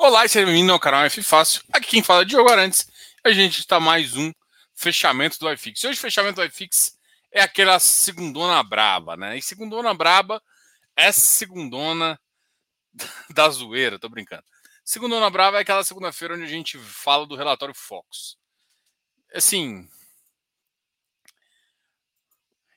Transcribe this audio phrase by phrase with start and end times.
[0.00, 1.60] Olá e seja bem-vindo ao canal F Fácil.
[1.72, 2.88] Aqui quem fala é Diogo Arantes.
[3.24, 4.32] A gente está mais um
[4.72, 5.82] fechamento do iFix.
[5.82, 6.96] Hoje o fechamento do iFix
[7.32, 9.36] é aquela segundona braba, né?
[9.36, 10.40] E segundona braba
[10.94, 12.16] é segundona
[13.34, 14.44] da zoeira, tô brincando.
[14.84, 18.36] Segundona braba é aquela segunda-feira onde a gente fala do relatório Fox.
[19.34, 19.90] Assim,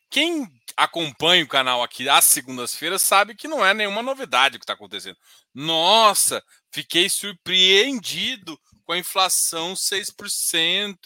[0.10, 0.46] quem
[0.76, 4.74] acompanha o canal aqui às segundas-feiras sabe que não é nenhuma novidade o que está
[4.74, 5.18] acontecendo.
[5.54, 10.98] Nossa, fiquei surpreendido com a inflação 6%.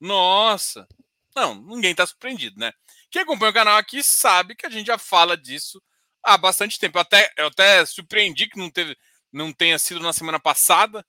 [0.00, 0.86] Nossa.
[1.34, 2.72] Não, ninguém está surpreendido, né?
[3.10, 5.82] Quem acompanha o canal aqui sabe que a gente já fala disso
[6.22, 6.98] há bastante tempo.
[6.98, 8.96] Eu até, eu até surpreendi que não, teve,
[9.32, 11.04] não tenha sido na semana passada.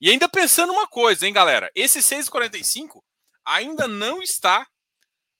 [0.00, 1.70] E ainda pensando uma coisa, hein, galera?
[1.74, 3.02] Esse 6,45
[3.44, 4.66] ainda não está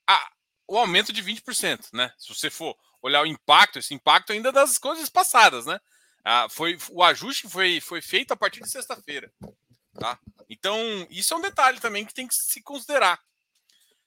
[0.09, 0.30] a,
[0.69, 2.13] o aumento de 20%, né?
[2.19, 5.79] Se você for olhar o impacto, esse impacto ainda das coisas passadas, né?
[6.24, 9.33] Ah, foi, o ajuste foi, foi feito a partir de sexta-feira.
[9.98, 10.19] Tá?
[10.49, 10.77] Então,
[11.10, 13.21] isso é um detalhe também que tem que se considerar.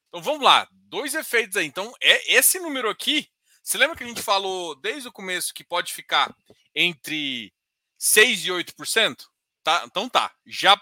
[0.08, 0.68] Então, vamos lá.
[0.72, 1.66] Dois efeitos aí.
[1.66, 3.30] Então, é esse número aqui.
[3.64, 6.36] Você lembra que a gente falou desde o começo que pode ficar
[6.76, 7.54] entre
[8.00, 9.26] 6% e 8%?
[9.64, 9.84] Tá?
[9.86, 10.36] Então tá.
[10.46, 10.80] Já,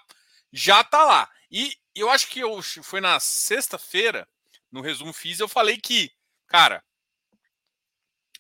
[0.51, 1.29] já tá lá.
[1.51, 4.27] E eu acho que eu, foi na sexta-feira
[4.71, 6.11] no resumo fiz, eu falei que,
[6.47, 6.83] cara,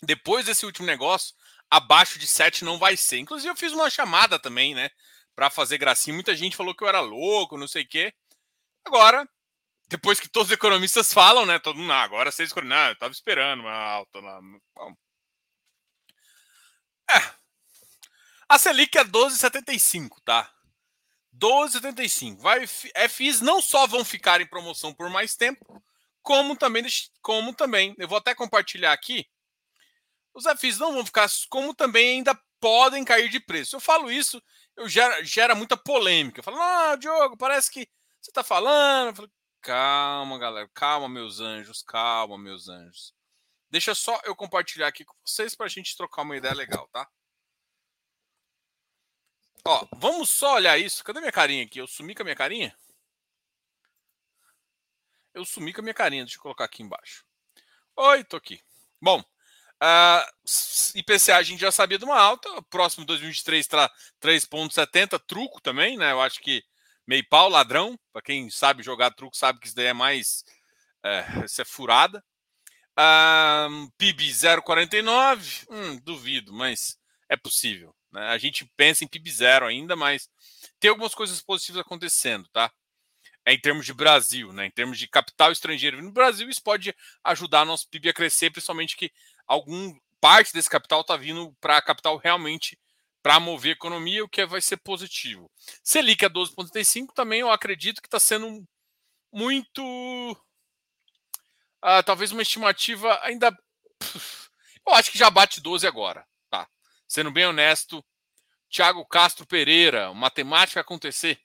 [0.01, 1.35] depois desse último negócio,
[1.71, 3.17] abaixo de 7 não vai ser.
[3.19, 4.91] Inclusive, eu fiz uma chamada também, né?
[5.33, 6.13] Para fazer gracinha.
[6.13, 8.13] Muita gente falou que eu era louco, não sei o quê.
[8.85, 9.27] Agora,
[9.87, 11.57] depois que todos os economistas falam, né?
[11.57, 12.53] Todo mundo, ah, agora vocês.
[12.53, 14.41] Não, eu tava esperando uma alta lá.
[17.09, 17.41] É.
[18.49, 20.53] A Selic é 12,75, tá?
[21.33, 22.37] 12,75.
[22.41, 25.81] Vai, FIs não só vão ficar em promoção por mais tempo,
[26.21, 26.85] como também,
[27.21, 29.25] como também, eu vou até compartilhar aqui,
[30.33, 33.75] os FIs não vão ficar, como também ainda podem cair de preço.
[33.75, 34.41] Eu falo isso,
[34.75, 36.39] eu gera, gera muita polêmica.
[36.39, 37.89] Eu falo, ah, Diogo, parece que
[38.21, 39.09] você está falando.
[39.09, 43.13] Eu falo, calma, galera, calma, meus anjos, calma, meus anjos.
[43.69, 47.09] Deixa só eu compartilhar aqui com vocês para a gente trocar uma ideia legal, tá?
[49.65, 51.03] Ó, vamos só olhar isso.
[51.03, 51.79] Cadê minha carinha aqui?
[51.79, 52.75] Eu sumi com a minha carinha?
[55.33, 56.23] Eu sumi com a minha carinha.
[56.23, 57.23] Deixa eu colocar aqui embaixo.
[57.95, 58.61] Oi, tô aqui.
[58.99, 59.23] Bom,
[59.81, 62.49] uh, IPCA a gente já sabia de uma alta.
[62.69, 65.19] Próximo 2023 está 3,70.
[65.25, 66.11] Truco também, né?
[66.11, 66.63] Eu acho que
[67.07, 67.97] meio pau, ladrão.
[68.13, 70.43] Para quem sabe jogar truco, sabe que isso daí é mais.
[71.03, 72.23] É, isso é furada.
[72.97, 75.65] Uh, PIB 0,49.
[75.69, 77.95] Hum, duvido, mas é possível.
[78.11, 78.27] Né?
[78.27, 80.29] A gente pensa em PIB zero ainda, mas
[80.79, 82.71] tem algumas coisas positivas acontecendo, tá?
[83.45, 84.67] é em termos de Brasil, né?
[84.67, 88.95] em termos de capital estrangeiro no Brasil, isso pode ajudar nosso PIB a crescer, principalmente
[88.95, 89.11] que
[89.51, 92.79] algum parte desse capital está vindo para capital realmente
[93.21, 95.51] para mover a economia, o que vai ser positivo.
[95.83, 98.65] Selic a 12,35 também eu acredito que está sendo
[99.31, 99.81] muito.
[101.83, 103.55] Uh, talvez uma estimativa ainda.
[104.87, 106.25] Eu acho que já bate 12 agora.
[106.49, 106.67] Tá?
[107.07, 108.03] Sendo bem honesto,
[108.69, 111.39] Thiago Castro Pereira, matemática acontecer.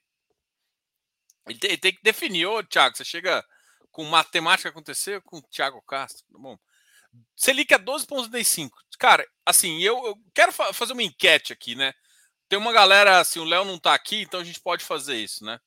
[1.45, 3.45] Ele tem, ele tem que definir, ô Thiago, você chega
[3.91, 6.57] com matemática acontecer com o Thiago Castro, tá bom?
[7.35, 8.71] Selic é 12,35.
[8.99, 11.93] Cara, assim, eu, eu quero fa fazer uma enquete aqui, né?
[12.49, 15.45] Tem uma galera, assim, o Léo não tá aqui, então a gente pode fazer isso,
[15.45, 15.59] né?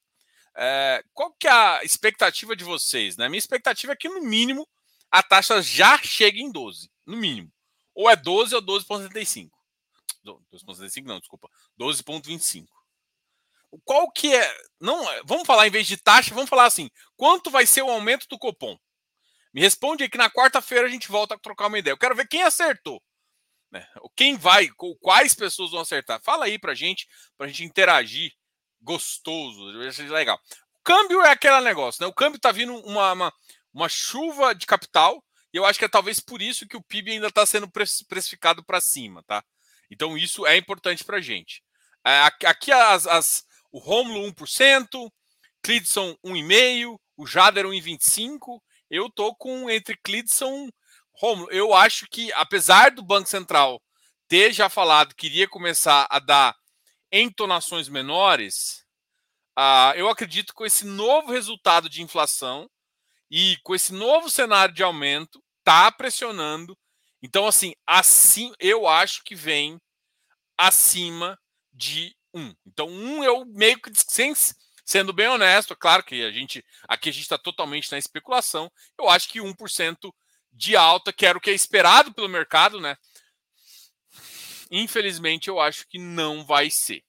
[0.57, 3.29] É, qual que é a expectativa de vocês, né?
[3.29, 4.67] Minha expectativa é que, no mínimo,
[5.11, 7.53] a taxa já chegue em 12, no mínimo.
[7.95, 9.51] Ou é 12 ou 12,75.
[10.25, 11.49] 12,75 não, desculpa.
[11.79, 12.67] 12,25
[13.85, 14.57] qual que é.
[14.81, 18.27] Não, vamos falar em vez de taxa, vamos falar assim: quanto vai ser o aumento
[18.29, 18.77] do cupom?
[19.53, 21.93] Me responde aí que na quarta-feira a gente volta a trocar uma ideia.
[21.93, 23.03] Eu quero ver quem acertou.
[23.71, 23.87] Né?
[24.17, 24.69] Quem vai,
[25.01, 26.21] quais pessoas vão acertar.
[26.23, 27.07] Fala aí pra gente,
[27.37, 28.33] pra gente interagir.
[28.81, 29.63] Gostoso,
[30.09, 30.41] legal.
[30.75, 32.07] O câmbio é aquele negócio, né?
[32.09, 33.33] O câmbio tá vindo uma, uma,
[33.75, 35.23] uma chuva de capital,
[35.53, 37.71] e eu acho que é talvez por isso que o PIB ainda está sendo
[38.09, 39.45] precificado para cima, tá?
[39.91, 41.63] Então isso é importante para gente.
[42.07, 45.11] É, aqui as, as, o Romulo 1%,
[45.63, 48.61] Clidson 1,5%, o Jader 1,25%.
[48.91, 50.69] Eu tô com entre Clidson
[51.13, 51.51] Romulo.
[51.51, 53.81] Eu acho que, apesar do Banco Central
[54.27, 56.57] ter já falado que iria começar a dar
[57.13, 58.85] entonações menores,
[59.59, 62.69] uh, eu acredito que com esse novo resultado de inflação
[63.31, 66.77] e com esse novo cenário de aumento, tá pressionando.
[67.23, 69.81] Então, assim, assim eu acho que vem
[70.59, 71.39] acima
[71.73, 72.53] de um.
[72.67, 74.33] Então, um eu meio que sem,
[74.91, 78.69] sendo bem honesto, claro que a gente aqui a gente está totalmente na especulação.
[78.99, 80.13] Eu acho que 1%
[80.51, 82.97] de alta, que era o que é esperado pelo mercado, né?
[84.69, 87.05] Infelizmente, eu acho que não vai ser.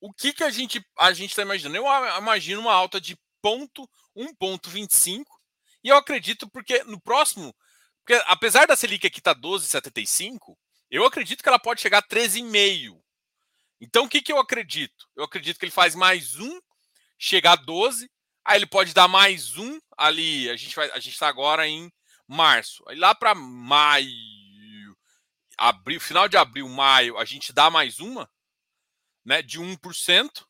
[0.00, 1.76] o que, que a gente a gente está imaginando?
[1.76, 1.84] Eu
[2.16, 3.86] imagino uma alta de ponto
[4.16, 5.26] 1,25
[5.84, 7.54] e eu acredito porque no próximo,
[7.98, 10.56] porque apesar da Selic aqui estar tá 12,75,
[10.90, 13.02] eu acredito que ela pode chegar a 13,5.
[13.80, 15.08] Então o que, que eu acredito?
[15.16, 16.60] Eu acredito que ele faz mais um,
[17.18, 18.10] chegar a 12,
[18.44, 20.50] aí ele pode dar mais um ali.
[20.50, 21.90] A gente vai, a gente está agora em
[22.26, 22.84] março.
[22.88, 24.96] Aí lá para maio,
[25.56, 28.30] abril, final de abril, maio, a gente dá mais uma,
[29.24, 30.46] né, de 1%.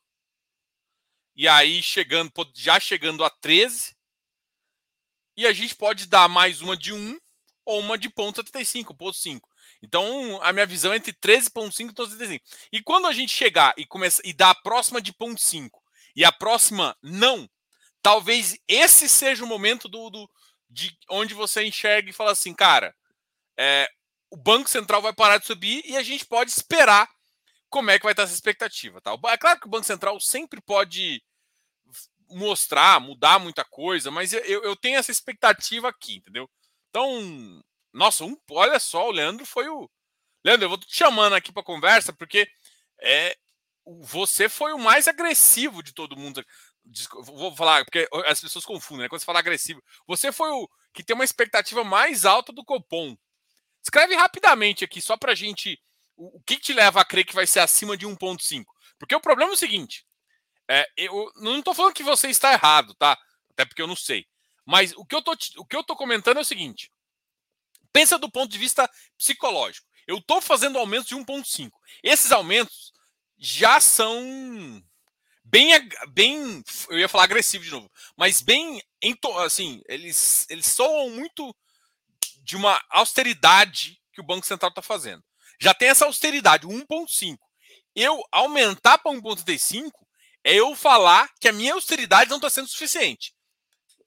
[1.35, 3.95] E aí chegando, já chegando a 13,
[5.37, 7.17] e a gente pode dar mais uma de 1
[7.65, 9.49] ou uma de ponto 75, ponto 5.
[9.81, 12.41] Então, a minha visão é entre 13.5 e 12.35.
[12.71, 15.81] E quando a gente chegar e começar e dar a próxima de ponto 5
[16.15, 17.49] e a próxima não,
[18.01, 20.29] talvez esse seja o momento do, do
[20.69, 22.95] de onde você enxerga e fala assim, cara,
[23.57, 23.89] é,
[24.29, 27.09] o Banco Central vai parar de subir e a gente pode esperar
[27.69, 29.01] como é que vai estar essa expectativa.
[29.01, 29.15] Tá?
[29.25, 31.21] É claro que o Banco Central sempre pode
[32.29, 36.49] mostrar, mudar muita coisa, mas eu, eu tenho essa expectativa aqui, entendeu?
[36.89, 37.61] Então,
[37.93, 39.89] nossa, um, olha só, o Leandro foi o.
[40.43, 42.49] Leandro, eu vou te chamando aqui para conversa, porque
[43.01, 43.37] é,
[43.85, 46.43] você foi o mais agressivo de todo mundo
[47.23, 49.09] vou falar, porque as pessoas confundem, né?
[49.09, 53.15] Quando você fala agressivo, você foi o que tem uma expectativa mais alta do Copom.
[53.81, 55.79] Escreve rapidamente aqui, só pra gente.
[56.17, 58.65] O, o que te leva a crer que vai ser acima de 1,5?
[58.99, 60.05] Porque o problema é o seguinte:
[60.69, 63.17] é, eu não estou falando que você está errado, tá?
[63.51, 64.27] Até porque eu não sei.
[64.65, 66.91] Mas o que eu tô, o que eu tô comentando é o seguinte:
[67.93, 69.87] pensa do ponto de vista psicológico.
[70.07, 71.71] Eu estou fazendo aumentos de 1,5.
[72.03, 72.91] Esses aumentos
[73.37, 74.83] já são
[75.43, 75.71] bem,
[76.09, 78.81] bem, eu ia falar agressivo de novo, mas bem,
[79.39, 81.55] assim, eles, eles soam muito
[82.43, 85.23] de uma austeridade que o Banco Central está fazendo.
[85.59, 87.37] Já tem essa austeridade, 1,5.
[87.95, 89.91] Eu aumentar para 1,35
[90.43, 93.33] é eu falar que a minha austeridade não está sendo suficiente.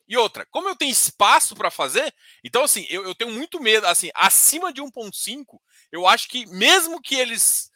[0.06, 3.86] E outra, como eu tenho espaço para fazer, então assim, eu, eu, tenho muito medo,
[3.86, 5.58] assim, acima de 1,5,
[5.90, 7.70] eu acho que mesmo que eles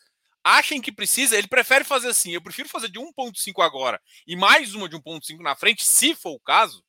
[0.45, 2.33] achem que precisa, ele prefere fazer assim.
[2.33, 6.33] Eu prefiro fazer de 1,5 agora e mais uma de 1,5 na frente, se for
[6.33, 6.85] o caso,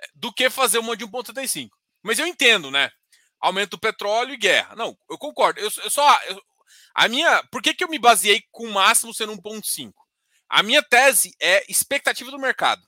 [0.00, 1.70] eh, do que fazer uma de 1,35.
[2.02, 2.90] Mas eu entendo, né?
[3.40, 4.74] Aumento do petróleo e guerra.
[4.76, 5.60] Não, eu concordo.
[5.60, 6.22] Eu, eu só.
[6.24, 6.40] Eu,
[6.94, 7.42] a minha.
[7.44, 9.92] Por que, que eu me baseei com o máximo sendo 1,5?
[10.48, 12.82] A minha tese é expectativa do mercado.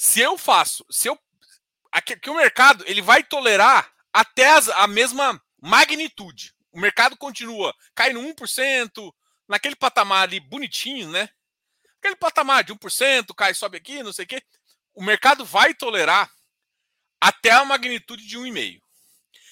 [0.00, 1.18] Se eu faço, se eu.
[1.92, 8.20] Aqui, o mercado ele vai tolerar até as, a mesma magnitude o mercado continua caindo
[8.20, 9.12] 1%,
[9.48, 11.28] naquele patamar ali bonitinho, né?
[11.98, 14.42] Aquele patamar de 1%, cai, sobe aqui, não sei o quê.
[14.94, 16.30] O mercado vai tolerar
[17.20, 18.80] até a magnitude de 1,5.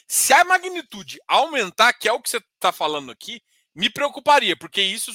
[0.06, 3.42] Se a magnitude aumentar, que é o que você está falando aqui,
[3.74, 5.12] me preocuparia, porque isso.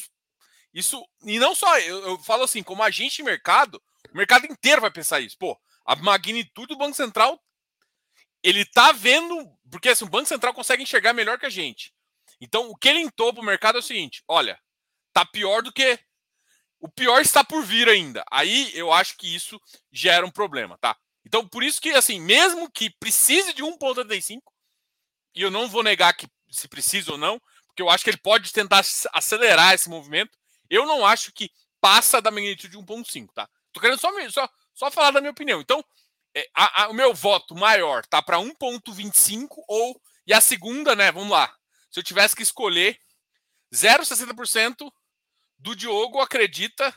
[0.74, 3.82] isso E não só, eu, eu falo assim, como agente de mercado,
[4.14, 5.38] o mercado inteiro vai pensar isso.
[5.38, 7.42] Pô, a magnitude do Banco Central
[8.44, 11.94] ele tá vendo, porque assim, o Banco Central consegue enxergar melhor que a gente.
[12.42, 14.60] Então, o que ele entrou para o mercado é o seguinte: olha,
[15.14, 15.98] tá pior do que.
[16.80, 18.26] O pior está por vir ainda.
[18.30, 20.98] Aí eu acho que isso gera um problema, tá?
[21.26, 24.42] Então, por isso que, assim, mesmo que precise de 1,85,
[25.34, 28.18] e eu não vou negar que se precisa ou não, porque eu acho que ele
[28.18, 28.84] pode tentar
[29.14, 30.38] acelerar esse movimento,
[30.70, 33.50] eu não acho que passa da magnitude de 1,5, tá?
[33.74, 35.60] Tô querendo só, só, só falar da minha opinião.
[35.60, 35.84] Então,
[36.36, 40.00] é, a, a, o meu voto maior tá para 1,25 ou.
[40.26, 41.12] E a segunda, né?
[41.12, 41.54] Vamos lá.
[41.92, 42.98] Se eu tivesse que escolher
[43.74, 44.90] 0,60%
[45.58, 46.96] do Diogo acredita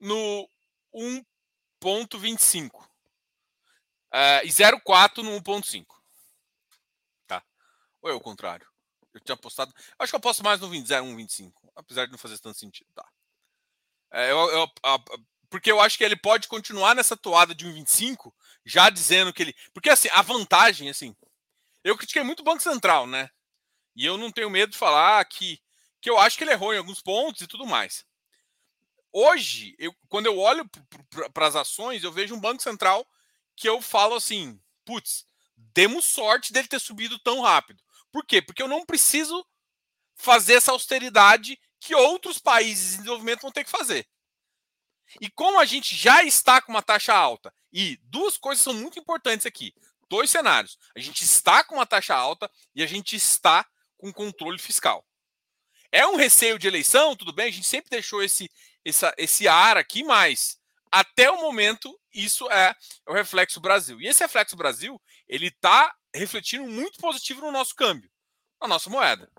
[0.00, 0.48] no
[0.94, 2.70] 1,25.
[4.10, 5.86] Uh, e 0,4 no 1,5.
[7.26, 7.44] Tá?
[8.00, 8.66] Ou é o contrário?
[9.12, 9.74] Eu tinha apostado.
[9.98, 11.72] Acho que eu aposto mais no 0,125.
[11.74, 12.90] Apesar de não fazer tanto sentido.
[12.94, 13.06] Tá.
[14.10, 14.98] É, eu, eu, a,
[15.50, 18.32] porque eu acho que ele pode continuar nessa toada de 1,25,
[18.64, 19.56] já dizendo que ele.
[19.72, 21.14] Porque assim, a vantagem, assim.
[21.82, 23.30] Eu critiquei muito o Banco Central, né?
[23.96, 25.60] E eu não tenho medo de falar que,
[26.00, 28.04] que eu acho que ele errou em alguns pontos e tudo mais.
[29.12, 30.68] Hoje, eu, quando eu olho
[31.32, 33.06] para as ações, eu vejo um Banco Central
[33.56, 35.26] que eu falo assim: putz,
[35.56, 37.82] demos sorte dele ter subido tão rápido.
[38.12, 38.42] Por quê?
[38.42, 39.44] Porque eu não preciso
[40.14, 44.06] fazer essa austeridade que outros países em desenvolvimento vão ter que fazer.
[45.20, 48.98] E como a gente já está com uma taxa alta, e duas coisas são muito
[48.98, 49.74] importantes aqui:
[50.08, 50.78] dois cenários.
[50.94, 55.04] A gente está com uma taxa alta e a gente está com controle fiscal.
[55.90, 58.50] É um receio de eleição, tudo bem, a gente sempre deixou esse,
[58.84, 60.58] essa, esse ar aqui, mas
[60.90, 62.74] até o momento isso é,
[63.06, 64.00] o reflexo Brasil.
[64.00, 68.10] E esse reflexo Brasil, ele está refletindo muito positivo no nosso câmbio,
[68.60, 69.30] na nossa moeda.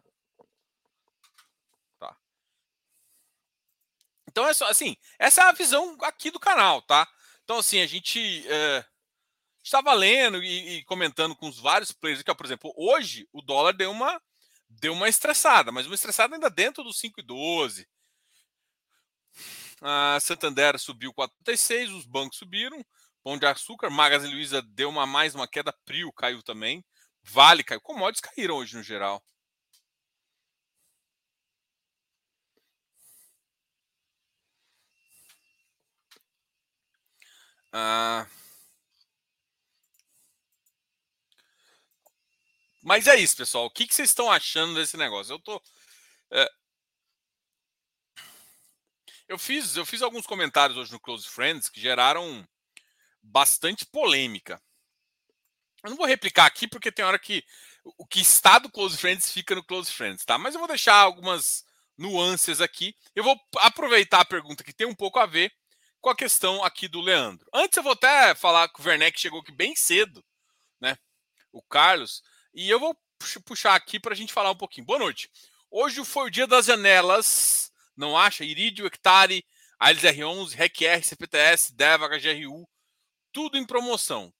[4.30, 7.08] Então é só assim, essa é a visão aqui do canal, tá?
[7.44, 8.86] Então assim, a gente é,
[9.64, 13.74] estava lendo e, e, comentando com os vários players que, por exemplo, hoje o dólar
[13.74, 14.22] deu uma
[14.70, 17.88] deu uma estressada, mas uma estressada ainda dentro dos 5,12.
[19.82, 22.86] A Santander subiu 4,36, os bancos subiram,
[23.24, 26.86] Pão de Açúcar, Magazine Luiza deu uma mais uma queda, Prio caiu também,
[27.24, 29.24] Vale caiu, commodities caíram hoje no geral.
[37.72, 38.26] Ah,
[42.82, 43.66] mas é isso, pessoal.
[43.66, 45.34] O que, que vocês estão achando desse negócio?
[45.34, 45.62] Eu tô.
[46.32, 46.50] É...
[49.28, 52.48] Eu fiz, eu fiz alguns comentários hoje no Close Friends que geraram
[53.22, 54.62] bastante polêmica.
[55.84, 57.44] Eu não vou replicar aqui porque tem hora que
[57.84, 60.38] o que está do Close Friends fica no Close Friends, tá?
[60.38, 61.64] Mas eu vou deixar algumas
[61.98, 62.96] nuances aqui.
[63.16, 65.54] Eu vou aproveitar a pergunta que tem um pouco a ver
[66.01, 67.48] com a questão aqui do Leandro.
[67.53, 70.24] Antes eu vou até falar que o Werneck chegou aqui bem cedo,
[70.79, 70.98] né?
[71.51, 72.24] O Carlos.
[72.53, 72.98] E eu vou
[73.46, 74.86] puxar aqui para a gente falar um pouquinho.
[74.86, 75.29] Boa noite.
[75.70, 78.44] Hoje foi o dia das janelas, não acha?
[78.44, 79.46] Iridio, Hectare,
[79.79, 82.68] Ailes R11, REC-R, CPTS, DEVA, HGRU,
[83.32, 84.34] tudo em promoção.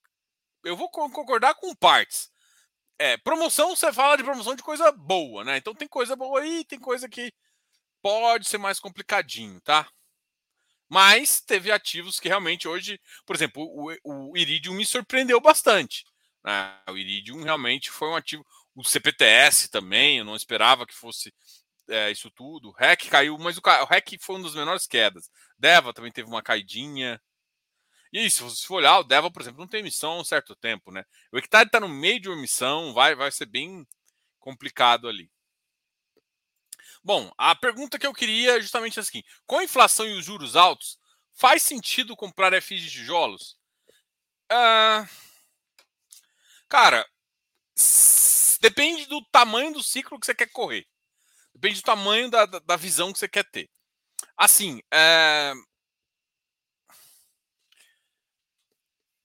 [0.64, 2.32] Eu vou concordar com partes.
[2.98, 5.58] É, promoção, você fala de promoção de coisa boa, né?
[5.58, 7.32] Então tem coisa boa aí, tem coisa que
[8.02, 9.90] pode ser mais complicadinho, tá?
[10.90, 16.04] Mas teve ativos que realmente hoje, por exemplo, o, o Iridium me surpreendeu bastante.
[16.44, 16.76] Né?
[16.90, 18.46] O Iridium realmente foi um ativo.
[18.76, 21.34] O CPTS também, eu não esperava que fosse
[21.88, 22.70] é, isso tudo.
[22.70, 25.30] O REC caiu, mas o, o REC foi uma das menores quedas.
[25.58, 27.22] Deva também teve uma caidinha.
[28.12, 30.56] E se você for olhar, o Deva, por exemplo, não tem emissão há um certo
[30.56, 31.04] tempo, né?
[31.32, 33.86] O Hectare está no meio de uma emissão, vai, vai ser bem
[34.40, 35.30] complicado ali.
[37.10, 40.56] Bom, a pergunta que eu queria é justamente assim: com a inflação e os juros
[40.56, 40.96] altos,
[41.34, 43.58] faz sentido comprar FIs de tijolos?
[44.52, 45.10] Uh,
[46.70, 47.10] cara,
[48.62, 50.86] depende do tamanho do ciclo que você quer correr.
[51.52, 53.68] Depende do tamanho da, da, da visão que você quer ter.
[54.38, 55.54] Assim, é...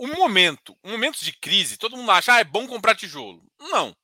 [0.01, 3.47] um momento, um momento de crise, todo mundo acha, ah, é bom comprar tijolo.
[3.61, 3.95] Não.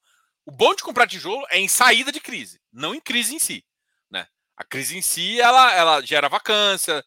[0.44, 3.64] O bom de comprar tijolo é em saída de crise, não em crise em si.
[4.60, 7.02] A crise em si ela, ela gera vacância.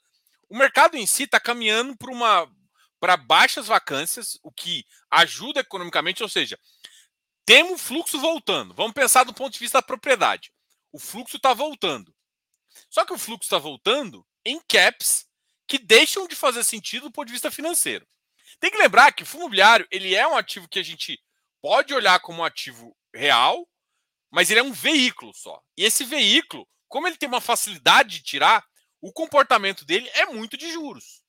[0.50, 2.52] O mercado em si está caminhando para uma
[3.00, 6.58] para baixas vacâncias, o que ajuda economicamente, ou seja,
[7.46, 8.74] temos fluxo voltando.
[8.74, 10.52] Vamos pensar do ponto de vista da propriedade.
[10.92, 12.16] O fluxo está voltando.
[12.90, 15.28] Só que o fluxo está voltando em caps
[15.68, 18.08] que deixam de fazer sentido do ponto de vista financeiro.
[18.60, 21.22] Tem que lembrar que o fundo imobiliário ele é um ativo que a gente
[21.62, 23.70] pode olhar como um ativo real,
[24.32, 25.62] mas ele é um veículo só.
[25.78, 28.64] E esse veículo, como ele tem uma facilidade de tirar,
[29.02, 31.24] o comportamento dele é muito de juros.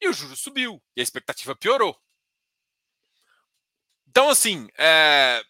[0.00, 1.94] E o juros subiu, e a expectativa piorou.
[4.08, 5.44] Então, assim, é...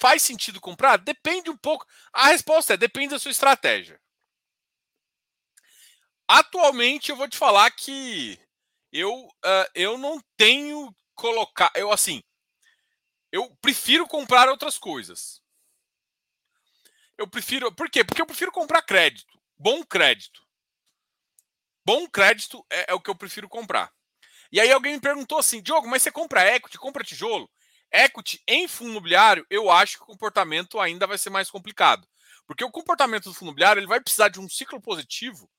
[0.00, 0.96] faz sentido comprar?
[0.96, 1.86] Depende um pouco.
[2.12, 4.02] A resposta é: depende da sua estratégia.
[6.26, 8.36] Atualmente, eu vou te falar que
[8.90, 11.70] eu, uh, eu não tenho colocar.
[11.76, 12.20] Eu, assim,
[13.30, 15.43] eu prefiro comprar outras coisas.
[17.16, 17.72] Eu prefiro.
[17.72, 18.04] Por quê?
[18.04, 19.38] Porque eu prefiro comprar crédito.
[19.56, 20.42] Bom crédito.
[21.84, 23.92] Bom crédito é, é, o que eu prefiro comprar.
[24.50, 27.50] E aí alguém me perguntou assim, Diogo, mas você compra equity, compra tijolo?
[27.92, 32.08] Equity em fundo imobiliário, eu acho que o comportamento ainda vai ser mais complicado.
[32.46, 35.50] Porque o comportamento do fundo imobiliário ele vai precisar de um ciclo positivo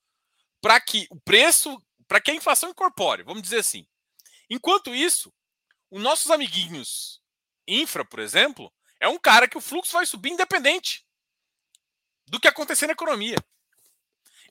[0.61, 3.87] para que o preço, para que a inflação incorpore, vamos dizer assim.
[4.49, 5.33] Enquanto isso,
[5.91, 7.21] os nossos amiguinhos
[7.67, 11.04] infra, por exemplo, é um cara que o fluxo vai subir independente
[12.27, 13.37] do que acontecer na economia.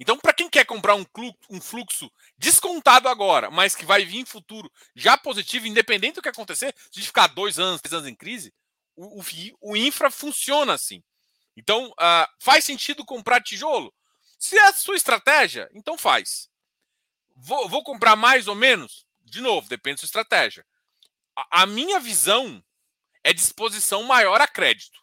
[0.01, 4.71] Então, para quem quer comprar um, fluxo descontado agora, mas que vai vir em futuro
[4.95, 8.53] já positivo, independente do que acontecer, se ficar dois anos, três anos em crise,
[8.97, 9.25] o, o,
[9.61, 11.03] o infra funciona assim.
[11.57, 13.95] Então, uh, faz sentido comprar tijolo?
[14.39, 16.51] Se é a sua estratégia, então faz.
[17.37, 19.07] Vou, vou comprar mais ou menos?
[19.23, 20.67] De novo, depende da sua estratégia.
[21.37, 22.63] A, a minha visão
[23.23, 25.01] é disposição maior a crédito.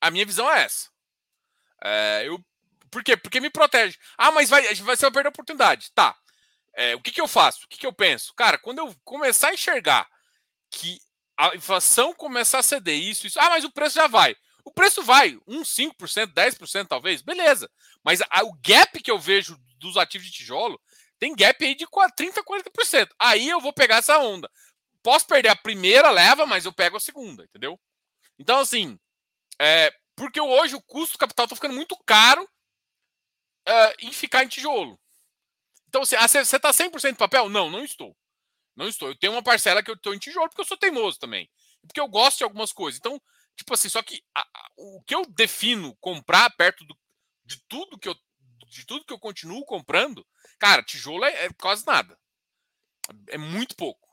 [0.00, 0.93] A minha visão é essa.
[1.84, 2.38] É, eu,
[2.90, 3.16] por quê?
[3.16, 3.98] Porque me protege.
[4.16, 5.90] Ah, mas vai, vai ser perder a oportunidade.
[5.94, 6.16] Tá.
[6.74, 7.64] É, o que, que eu faço?
[7.64, 8.34] O que, que eu penso?
[8.34, 10.08] Cara, quando eu começar a enxergar
[10.70, 10.98] que
[11.36, 13.38] a inflação começar a ceder isso, isso.
[13.38, 14.36] Ah, mas o preço já vai.
[14.64, 17.70] O preço vai, uns 5%, 10% talvez, beleza.
[18.02, 20.80] Mas a, o gap que eu vejo dos ativos de tijolo
[21.18, 23.08] tem gap aí de 30%, 40%.
[23.18, 24.50] Aí eu vou pegar essa onda
[25.04, 27.78] posso perder a primeira leva, mas eu pego a segunda, entendeu?
[28.38, 28.98] Então, assim,
[29.60, 32.42] é, porque hoje o custo do capital está ficando muito caro
[33.68, 34.98] uh, em ficar em tijolo.
[35.88, 37.48] Então, você está 100% em papel?
[37.48, 38.16] Não, não estou.
[38.76, 39.08] Não estou.
[39.08, 41.48] Eu tenho uma parcela que eu estou em tijolo porque eu sou teimoso também.
[41.82, 42.98] Porque eu gosto de algumas coisas.
[42.98, 43.20] Então,
[43.56, 46.98] tipo assim, só que a, a, o que eu defino comprar perto do,
[47.44, 48.16] de tudo que eu
[48.66, 50.26] de tudo que eu continuo comprando,
[50.58, 52.18] cara, tijolo é, é quase nada.
[53.28, 54.08] É muito pouco.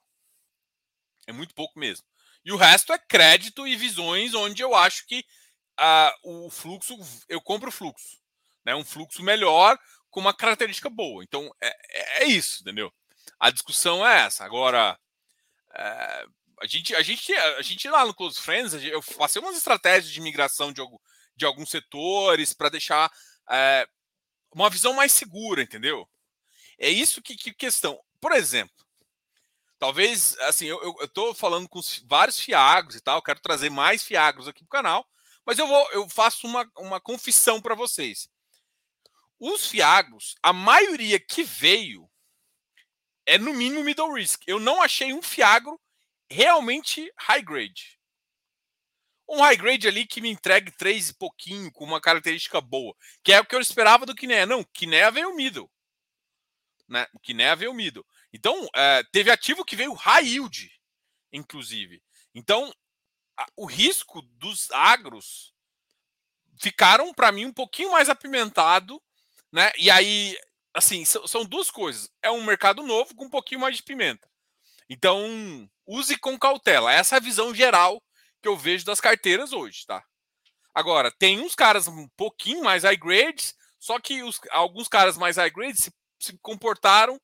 [1.26, 2.06] É muito pouco mesmo.
[2.46, 5.26] E o resto é crédito e visões onde eu acho que
[5.82, 6.98] uh, o fluxo,
[7.28, 8.18] eu compro o fluxo.
[8.64, 8.76] Né?
[8.76, 9.78] Um fluxo melhor
[10.10, 11.24] com uma característica boa.
[11.24, 12.94] Então é, é, é isso, entendeu?
[13.40, 14.46] A discussão é essa.
[14.46, 15.00] Agora,
[15.74, 16.26] é,
[16.62, 20.22] a, gente, a, gente, a gente lá no Close Friends, eu passei umas estratégias de
[20.22, 20.82] migração de,
[21.36, 23.12] de alguns setores para deixar
[23.50, 23.88] é,
[24.54, 26.08] uma visão mais segura, entendeu?
[26.78, 28.00] É isso que, que questão.
[28.20, 28.76] Por exemplo,
[29.80, 34.60] talvez, assim, eu, estou falando com vários fiagros e tal, quero trazer mais fiagros aqui
[34.60, 35.08] para o canal,
[35.46, 38.30] mas eu vou, eu faço uma, uma confissão para vocês.
[39.40, 42.10] Os fiagros, a maioria que veio
[43.26, 44.44] é no mínimo middle risk.
[44.46, 45.80] Eu não achei um fiagro
[46.30, 48.00] realmente high grade.
[49.28, 52.96] Um high grade ali que me entregue três e pouquinho, com uma característica boa.
[53.24, 54.46] Que é o que eu esperava do Kinea.
[54.46, 55.72] Não, Kinea veio middle.
[56.88, 57.08] Né?
[57.14, 58.06] O Kinea veio middle.
[58.34, 60.70] Então, é, teve ativo que veio high yield,
[61.32, 62.04] inclusive.
[62.36, 62.74] Então,
[63.56, 65.54] o risco dos agros
[66.60, 69.02] ficaram, para mim, um pouquinho mais apimentado.
[69.52, 69.72] Né?
[69.78, 70.38] E aí,
[70.74, 72.10] assim, são, duas coisas.
[72.22, 74.30] É um mercado novo com um pouquinho mais de pimenta.
[74.90, 76.94] Então, use com cautela.
[76.94, 78.02] Essa é a visão geral
[78.42, 80.04] que eu vejo das carteiras hoje, tá?
[80.74, 85.38] Agora, tem uns caras um pouquinho mais high grades, só que os, alguns caras mais
[85.38, 87.20] high grades se, se comportaram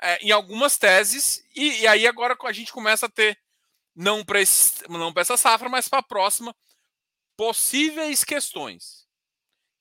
[0.00, 3.38] é, em algumas teses, e, e, aí agora a gente começa a ter,
[3.94, 4.40] não para
[4.88, 6.54] não essa safra, mas para a próxima,
[7.36, 9.06] possíveis questões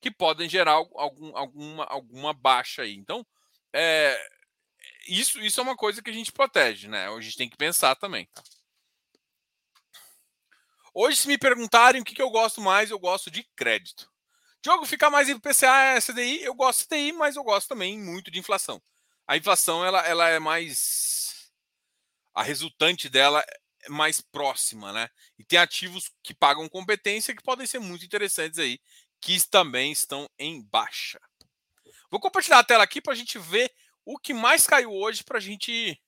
[0.01, 2.95] que podem gerar algum, alguma, alguma baixa aí.
[2.95, 3.25] Então,
[3.73, 4.17] é,
[5.07, 7.07] isso, isso é uma coisa que a gente protege, né?
[7.07, 8.27] A gente tem que pensar também.
[8.33, 8.43] Tá?
[10.93, 14.11] Hoje, se me perguntarem o que, que eu gosto mais, eu gosto de crédito.
[14.63, 18.29] Jogo ficar mais em PCA, CDI, eu gosto de CDI, mas eu gosto também muito
[18.29, 18.81] de inflação.
[19.27, 21.49] A inflação ela, ela é mais.
[22.33, 23.43] A resultante dela
[23.89, 25.09] mais próxima, né?
[25.37, 28.79] E tem ativos que pagam competência que podem ser muito interessantes aí,
[29.19, 31.19] que também estão em baixa.
[32.09, 33.73] Vou compartilhar a tela aqui para a gente ver
[34.05, 35.99] o que mais caiu hoje para a gente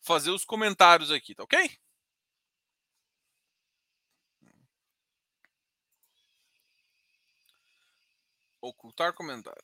[0.00, 1.70] fazer os comentários aqui, tá ok?
[8.60, 9.62] Ocultar comentário.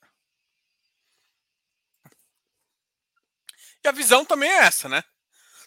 [3.83, 5.03] E a visão também é essa, né?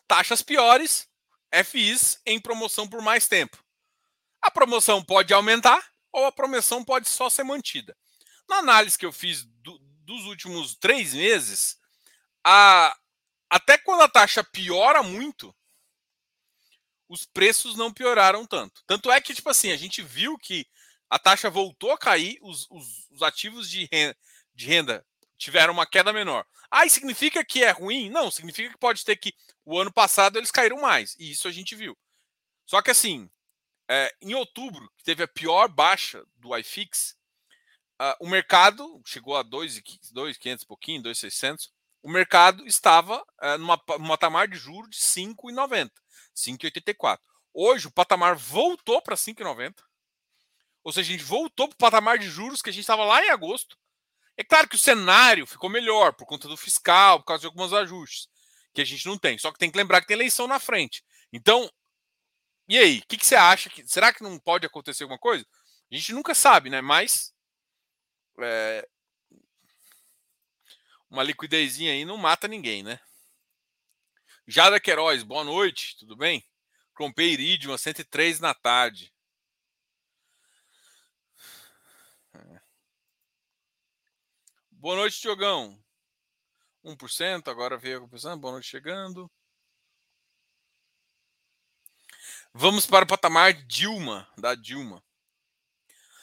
[0.06, 1.08] Taxas piores,
[1.62, 3.62] FIs em promoção por mais tempo.
[4.42, 7.96] A promoção pode aumentar ou a promoção pode só ser mantida.
[8.48, 11.78] Na análise que eu fiz do, dos últimos três meses,
[12.44, 12.96] a,
[13.48, 15.54] até quando a taxa piora muito,
[17.08, 18.82] os preços não pioraram tanto.
[18.86, 20.66] Tanto é que, tipo assim, a gente viu que
[21.08, 24.16] a taxa voltou a cair, os, os, os ativos de renda,
[24.54, 25.06] de renda
[25.44, 26.46] tiveram uma queda menor.
[26.70, 28.09] Ah, significa que é ruim?
[28.09, 31.14] Não, significa que pode ter que o ano passado eles caíram mais.
[31.18, 31.96] E isso a gente viu.
[32.64, 33.30] Só que assim,
[33.88, 37.14] é, em outubro, que teve a pior baixa do iFix,
[38.00, 41.70] uh, o mercado chegou a 2,500 e pouquinho, 2,600.
[42.02, 45.90] O mercado estava uh, numa, num patamar de juros de 5,90,
[46.35, 47.18] 5,84.
[47.52, 49.74] Hoje o patamar voltou para 5,90.
[50.83, 53.24] Ou seja, a gente voltou para o patamar de juros que a gente estava lá
[53.24, 53.76] em agosto.
[54.37, 57.73] É claro que o cenário ficou melhor por conta do fiscal, por causa de alguns
[57.73, 58.29] ajustes
[58.75, 59.38] que a gente não tem.
[59.38, 61.05] Só que tem que lembrar que tem eleição na frente.
[61.33, 61.70] Então,
[62.68, 62.99] e aí?
[62.99, 63.70] O que, que, você acha?
[63.70, 65.47] Que, será que não pode acontecer alguma coisa?
[65.92, 66.81] A gente nunca sabe, né?
[66.81, 67.33] Mas
[68.40, 68.88] é,
[71.09, 72.99] uma liquidezinha aí não mata ninguém, né?
[74.47, 76.44] Jada Queiroz, boa noite, tudo bem?
[76.94, 79.13] Comprei Iridium a 103 na tarde.
[84.85, 85.83] Boa noite, Diogão.
[86.85, 89.33] 1%, agora veio a Boa noite chegando.
[92.53, 95.03] Vamos para o patamar Dilma, da Dilma.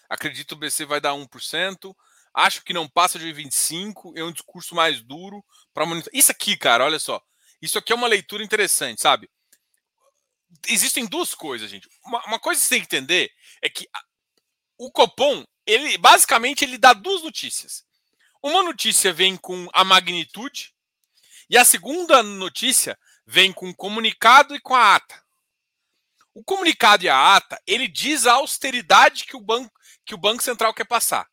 [0.07, 1.95] Acredito que o BC vai dar 1%.
[2.35, 4.15] Acho que não passa de 25%.
[4.15, 5.43] É um discurso mais duro
[5.73, 6.15] para monitorar.
[6.15, 7.19] Isso aqui, cara, olha só.
[7.59, 9.27] Isso aqui é uma leitura interessante, sabe?
[10.67, 11.89] Existem duas coisas, gente.
[12.05, 13.89] Uma, uma coisa que você tem que entender é que
[14.77, 17.89] o Copom, ele basicamente ele dá duas notícias.
[18.43, 20.73] Uma notícia vem com a magnitude
[21.49, 25.23] e a segunda notícia vem com o comunicado e com a ata.
[26.33, 29.71] O comunicado e a ata, ele diz a austeridade que o banco,
[30.05, 31.27] que o banco Central quer passar.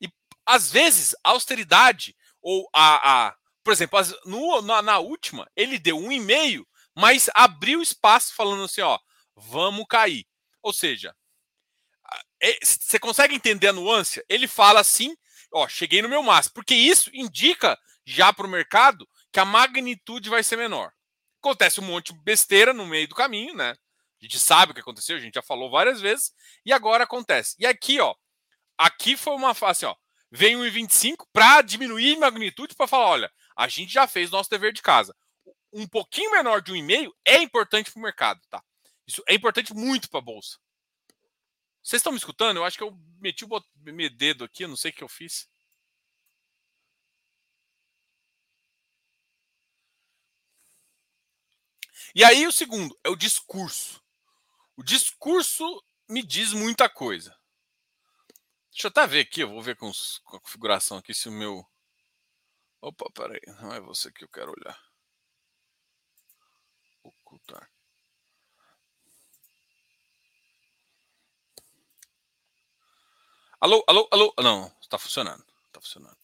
[0.00, 0.08] E
[0.46, 3.26] às vezes, a austeridade ou a.
[3.26, 8.34] a por exemplo, as, no, na, na, última, ele deu um e-mail, mas abriu espaço
[8.34, 8.98] falando assim: ó,
[9.36, 10.26] vamos cair.
[10.62, 11.14] Ou seja,
[12.42, 14.24] é, você consegue entender a nuance?
[14.28, 15.14] Ele fala assim:
[15.52, 20.28] ó, cheguei no meu máximo, porque isso indica já para o mercado que a magnitude
[20.28, 20.92] vai ser menor.
[21.42, 23.70] Acontece um monte de besteira no meio do caminho, né?
[23.70, 26.32] A gente sabe o que aconteceu, a gente já falou várias vezes,
[26.64, 27.56] e agora acontece.
[27.58, 28.14] E aqui, ó,
[28.76, 29.96] aqui foi uma fase, ó,
[30.30, 34.82] vem 1,25 para diminuir magnitude para falar, olha, a gente já fez nosso dever de
[34.82, 35.16] casa.
[35.72, 38.62] Um pouquinho menor de 1,5 é importante para o mercado, tá?
[39.06, 40.58] Isso é importante muito para a bolsa.
[41.82, 42.58] Vocês estão me escutando?
[42.58, 43.48] Eu acho que eu meti o
[43.84, 45.48] meu dedo aqui, não sei o que eu fiz.
[52.14, 54.02] E aí o segundo é o discurso.
[54.76, 55.64] O discurso
[56.08, 57.36] me diz muita coisa.
[58.72, 61.28] Deixa eu até ver aqui, eu vou ver com, os, com a configuração aqui se
[61.28, 61.64] o meu.
[62.80, 64.78] Opa, peraí, não é você que eu quero olhar.
[67.02, 67.70] Ocultar.
[73.60, 74.34] Alô, alô, alô.
[74.38, 75.44] Não, está funcionando.
[75.66, 76.16] Está funcionando.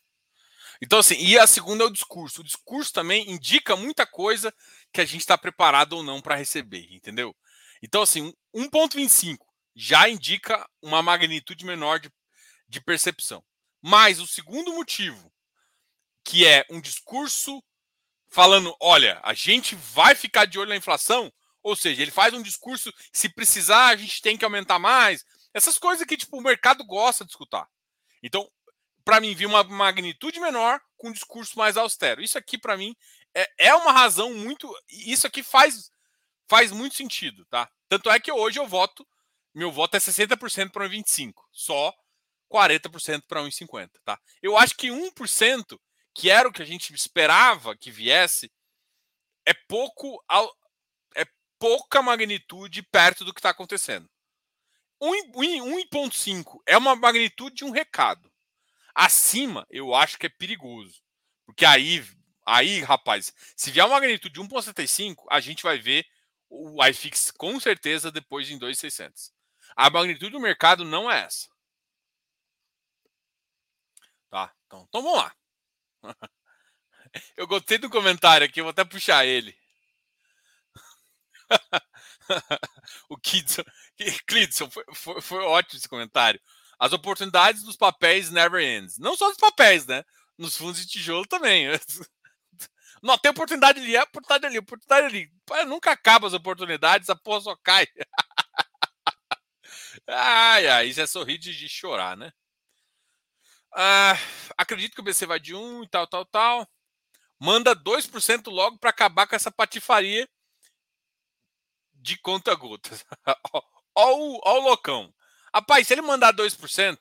[0.81, 2.41] Então, assim, e a segunda é o discurso.
[2.41, 4.55] O discurso também indica muita coisa
[4.91, 7.37] que a gente está preparado ou não para receber, entendeu?
[7.83, 9.37] Então, assim, 1,25
[9.75, 12.11] já indica uma magnitude menor de,
[12.67, 13.45] de percepção.
[13.83, 15.31] Mas o segundo motivo,
[16.25, 17.63] que é um discurso
[18.31, 21.31] falando: olha, a gente vai ficar de olho na inflação,
[21.63, 25.23] ou seja, ele faz um discurso, se precisar, a gente tem que aumentar mais,
[25.57, 27.67] essas coisas que tipo, o mercado gosta de escutar.
[28.23, 28.47] Então,
[29.03, 32.21] para mim, vi uma magnitude menor com um discurso mais austero.
[32.21, 32.95] Isso aqui, para mim,
[33.35, 34.71] é, é uma razão muito.
[34.91, 35.91] Isso aqui faz,
[36.47, 37.71] faz muito sentido, tá?
[37.89, 39.07] Tanto é que hoje eu voto,
[39.55, 41.91] meu voto é 60% para 1,25, só
[42.53, 44.21] 40% para 1,50, tá?
[44.43, 45.81] Eu acho que 1%,
[46.15, 48.53] que era o que a gente esperava que viesse,
[49.47, 50.23] é pouco
[51.15, 51.25] é
[51.59, 54.07] pouca magnitude perto do que está acontecendo.
[55.03, 58.31] 1,5 é uma magnitude de um recado.
[58.95, 61.03] Acima, eu acho que é perigoso.
[61.45, 62.05] Porque aí,
[62.47, 66.07] aí, rapaz, se vier uma magnitude de 1,75, a gente vai ver
[66.49, 69.33] o iFix com certeza depois em 2,600.
[69.77, 71.49] A magnitude do mercado não é essa.
[74.31, 74.53] Tá?
[74.67, 75.35] Então, então vamos lá.
[77.37, 79.57] Eu gostei do comentário aqui, vou até puxar ele.
[83.09, 83.63] o Kidson,
[84.27, 86.41] Clidson, foi, foi, foi, ótimo esse comentário.
[86.79, 88.99] As oportunidades dos papéis never ends.
[88.99, 90.05] Não só dos papéis, né?
[90.37, 91.69] Nos fundos de tijolo também.
[93.03, 95.31] Não, tem oportunidade ali, é oportunidade ali, oportunidade ali.
[95.67, 97.87] nunca acaba as oportunidades, a porra só cai.
[100.09, 102.33] ai, ai, isso é sorrir de, de chorar, né?
[103.73, 104.17] Ah,
[104.57, 106.69] acredito que o BC vai de 1 e tal, tal, tal.
[107.39, 110.27] Manda 2% logo para acabar com essa patifaria
[112.07, 113.05] de conta gotas.
[113.95, 115.13] Olha o, loucão.
[115.53, 116.99] Rapaz, se ele mandar 2%,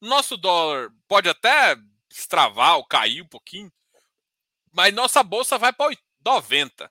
[0.00, 1.76] nosso dólar pode até
[2.10, 3.72] extravar ou cair um pouquinho,
[4.72, 6.90] mas nossa bolsa vai para 90.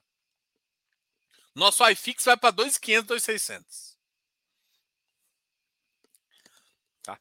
[1.54, 3.96] Nosso iFix vai para 2.500, 2.600.
[7.02, 7.20] Tá.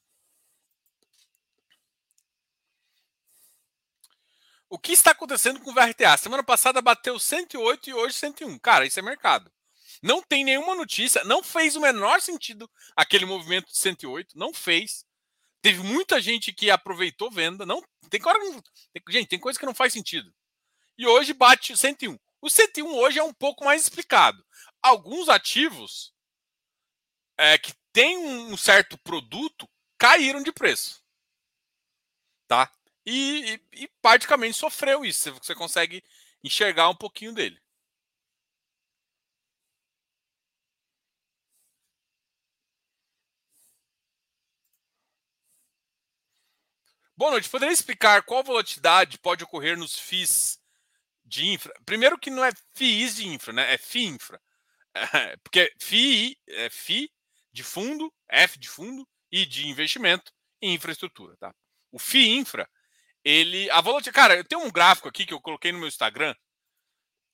[4.69, 6.15] O que está acontecendo com o VRTA?
[6.15, 8.57] Semana passada bateu 108 e hoje 101.
[8.59, 9.51] Cara, isso é mercado.
[10.01, 15.05] Não tem nenhuma notícia, não fez o menor sentido aquele movimento de 108, não fez.
[15.61, 19.93] Teve muita gente que aproveitou venda, não tem, tem gente, tem coisa que não faz
[19.93, 20.33] sentido.
[20.97, 22.17] E hoje bate 101.
[22.41, 24.43] O 101 hoje é um pouco mais explicado.
[24.81, 26.11] Alguns ativos
[27.37, 31.03] é, que têm um certo produto caíram de preço.
[32.47, 32.71] Tá?
[33.05, 35.31] E, e, e praticamente sofreu isso.
[35.35, 36.03] Você consegue
[36.43, 37.61] enxergar um pouquinho dele.
[47.21, 47.51] Boa noite.
[47.51, 50.60] Poderia explicar qual volatilidade pode ocorrer nos FIIs
[51.23, 51.71] de infra?
[51.86, 53.75] Primeiro que não é FIIs de infra, né?
[53.75, 54.41] É FII infra.
[54.95, 57.12] É, porque FII é FI
[57.53, 61.53] de fundo, F de fundo e de investimento em infraestrutura, tá?
[61.91, 62.67] O FII infra,
[63.23, 66.34] ele a volatilidade, cara, eu tenho um gráfico aqui que eu coloquei no meu Instagram.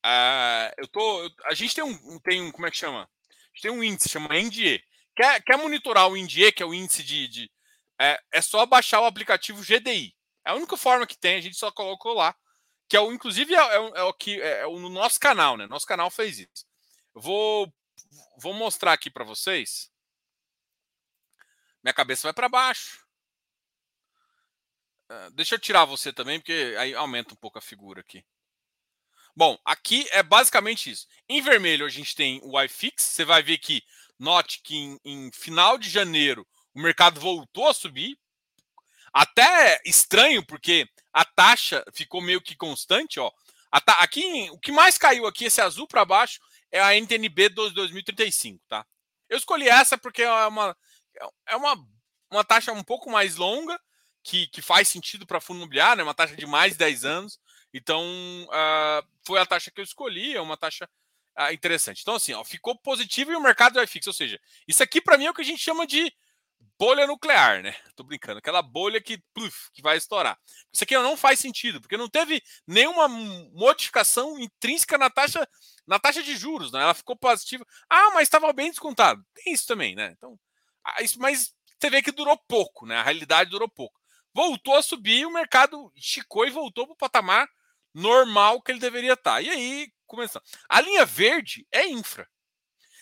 [0.06, 3.04] Uh, eu tô, a gente tem um, tem um, como é que chama?
[3.04, 4.84] A gente tem um índice chama NDE.
[5.16, 7.52] Quer, quer monitorar o NDE, que é o índice de, de
[8.00, 10.16] é, é só baixar o aplicativo GDI.
[10.46, 12.36] É a única forma que tem, a gente só colocou lá.
[12.88, 15.58] Que é o, inclusive, é, é, é o que é, é o no nosso canal,
[15.58, 15.68] né?
[15.68, 16.66] Nosso canal fez isso.
[17.14, 17.74] Vou,
[18.38, 19.92] vou mostrar aqui para vocês.
[21.84, 23.06] Minha cabeça vai para baixo.
[25.10, 28.26] Uh, deixa eu tirar você também, porque aí aumenta um pouco a figura aqui.
[29.36, 31.08] Bom, aqui é basicamente isso.
[31.30, 33.04] Em vermelho a gente tem o iFix.
[33.04, 33.84] Você vai ver que,
[34.18, 36.48] note que em, em final de janeiro
[36.78, 38.20] o mercado voltou a subir.
[39.12, 43.20] Até estranho, porque a taxa ficou meio que constante.
[43.20, 43.32] Ó.
[43.72, 46.40] Aqui, o que mais caiu aqui, esse azul para baixo,
[46.72, 48.64] é a NTNB 2035.
[48.68, 48.86] Tá?
[49.28, 50.78] Eu escolhi essa porque é uma,
[51.48, 51.76] é uma,
[52.30, 53.80] uma taxa um pouco mais longa,
[54.22, 57.40] que, que faz sentido para fundo imobiliário, é uma taxa de mais de 10 anos.
[57.74, 60.88] Então, uh, foi a taxa que eu escolhi, é uma taxa
[61.40, 62.02] uh, interessante.
[62.04, 64.12] Então, assim, ó, ficou positivo e o mercado vai fixo.
[64.12, 66.14] Ou seja, isso aqui para mim é o que a gente chama de
[66.80, 67.76] bolha nuclear, né?
[67.96, 70.38] Tô brincando, aquela bolha que, pluf, que vai estourar.
[70.72, 75.48] Isso aqui não faz sentido, porque não teve nenhuma modificação intrínseca na taxa,
[75.88, 76.82] na taxa de juros, né?
[76.82, 77.66] Ela ficou positiva.
[77.90, 79.24] Ah, mas estava bem descontado.
[79.34, 80.14] Tem isso também, né?
[80.16, 80.40] Então,
[81.02, 82.98] isso, mas você vê que durou pouco, né?
[82.98, 84.00] A realidade durou pouco.
[84.34, 87.48] Voltou a subir, o mercado esticou e voltou para o patamar
[87.94, 89.36] normal que ele deveria estar.
[89.36, 89.42] Tá.
[89.42, 90.44] E aí, começando.
[90.70, 92.30] A linha verde é infra.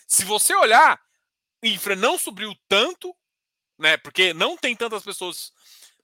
[0.06, 1.00] Se você olhar,
[1.62, 3.14] infra não subiu tanto
[3.78, 3.96] né?
[3.96, 5.52] Porque não tem tantas pessoas.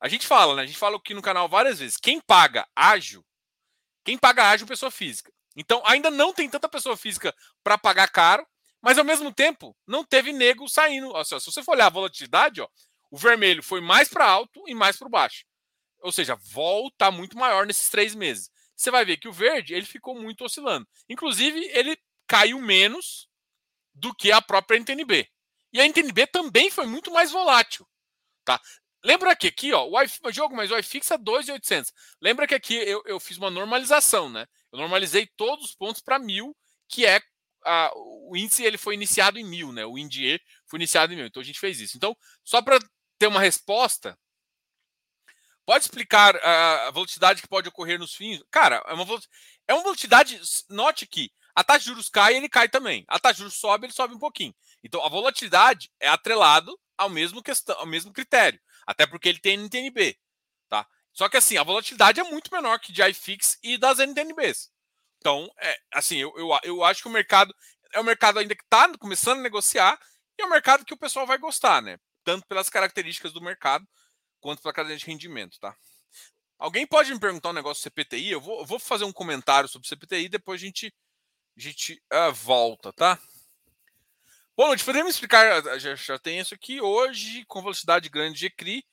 [0.01, 0.63] A gente fala, né?
[0.63, 1.97] A gente fala aqui no canal várias vezes.
[1.97, 3.25] Quem paga ágil,
[4.05, 5.33] quem paga ágil é pessoa física.
[5.57, 8.47] Então ainda não tem tanta pessoa física para pagar caro,
[8.81, 11.13] mas ao mesmo tempo não teve nego saindo.
[11.25, 12.69] Se você for olhar a volatilidade, ó,
[13.11, 15.45] o vermelho foi mais para alto e mais para baixo.
[16.01, 18.51] Ou seja, volta muito maior nesses três meses.
[18.75, 20.89] Você vai ver que o verde ele ficou muito oscilando.
[21.09, 23.29] Inclusive, ele caiu menos
[23.95, 25.31] do que a própria NTNB.
[25.73, 27.87] E a NTNB também foi muito mais volátil.
[28.45, 28.61] Tá?
[29.05, 31.93] Lembra que aqui, ó, o jogo, mas o iFix é 2,800.
[32.21, 34.47] Lembra que aqui eu, eu fiz uma normalização, né?
[34.73, 36.57] Eu normalizei todos os pontos para mil,
[36.89, 37.21] que é
[37.65, 39.85] a, o índice ele foi iniciado em mil, né?
[39.85, 41.27] O INDIE foi iniciado em mil.
[41.27, 41.97] Então a gente fez isso.
[41.97, 42.79] Então, só para
[43.19, 44.17] ter uma resposta,
[45.67, 48.43] pode explicar a, a volatilidade que pode ocorrer nos fins?
[48.51, 49.21] Cara, é uma,
[49.69, 50.41] é uma volatilidade.
[50.69, 53.05] Note que a taxa de juros cai, ele cai também.
[53.09, 54.55] A taxa de juros sobe, ele sobe um pouquinho.
[54.83, 59.57] Então a volatilidade é atrelado ao mesmo questão, ao mesmo critério, até porque ele tem
[59.57, 60.19] NTNB,
[60.69, 60.87] tá?
[61.13, 64.71] Só que assim, a volatilidade é muito menor que de iFix e das NTNBs.
[65.19, 67.55] Então, é, assim, eu, eu, eu acho que o mercado
[67.93, 69.99] é um mercado ainda que está começando a negociar
[70.39, 71.99] e é um mercado que o pessoal vai gostar, né?
[72.25, 73.87] Tanto pelas características do mercado
[74.41, 75.77] quanto pela cadeia de rendimento, tá?
[76.59, 78.31] Alguém pode me perguntar um negócio do CPTI?
[78.31, 80.93] Eu vou, eu vou fazer um comentário sobre o CPTI, depois a gente
[81.57, 83.19] a gente uh, volta, tá?
[84.55, 88.85] Boa noite, podemos explicar, já, já tem isso aqui, hoje com velocidade grande de ECRI,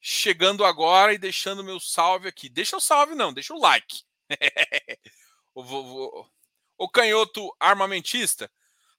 [0.00, 2.48] chegando agora e deixando meu salve aqui.
[2.48, 4.04] Deixa o salve não, deixa o like.
[5.56, 6.26] o, o,
[6.78, 8.48] o, canhoto armamentista,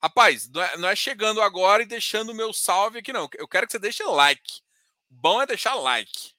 [0.02, 3.48] rapaz, não é, não é chegando agora e deixando o meu salve aqui não, eu
[3.48, 4.60] quero que você deixe like.
[5.08, 6.34] Bom é deixar like.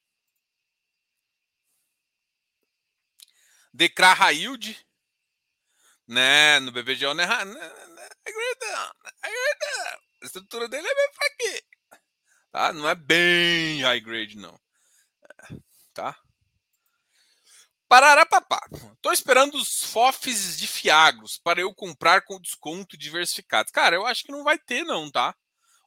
[3.74, 4.78] Decra Railde,
[6.08, 6.60] né?
[6.60, 7.28] No BBGO não é,
[8.28, 11.62] é A estrutura dele é bem fraquinha.
[12.52, 12.74] Tá?
[12.74, 14.60] Não é bem high grade, não.
[15.94, 16.18] Tá?
[17.88, 18.62] Pararapapá.
[19.02, 23.72] Tô esperando os FOFs de Fiagros para eu comprar com desconto diversificado.
[23.72, 25.36] Cara, eu acho que não vai ter, não, tá?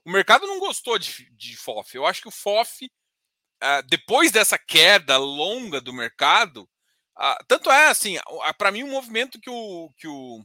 [0.05, 1.95] O mercado não gostou de, de FOF.
[1.95, 6.69] Eu acho que o FOF, uh, depois dessa queda longa do mercado,
[7.17, 8.17] ah, tanto é assim,
[8.59, 10.45] para mim, o um movimento que o, que o,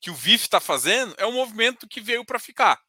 [0.00, 2.80] que o VIF está fazendo é um movimento que veio para ficar.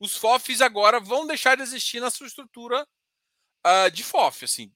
[0.00, 2.86] Os FOFs agora vão deixar de existir na sua estrutura
[3.66, 4.44] uh, de FOF.
[4.44, 4.72] Assim.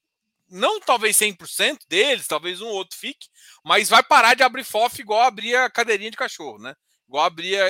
[0.49, 3.29] Não talvez 100% deles, talvez um outro fique,
[3.65, 6.75] mas vai parar de abrir FOF igual abria cadeirinha de cachorro, né?
[7.09, 7.65] Igual abria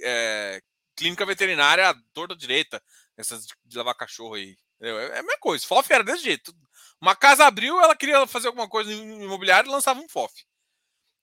[0.00, 0.62] é,
[0.96, 2.82] clínica veterinária à torta direita,
[3.16, 4.56] essas de lavar cachorro aí.
[4.80, 5.66] É, é a mesma coisa.
[5.66, 6.54] FOF era desse jeito.
[7.00, 10.32] Uma casa abriu, ela queria fazer alguma coisa no imobiliário e lançava um FOF.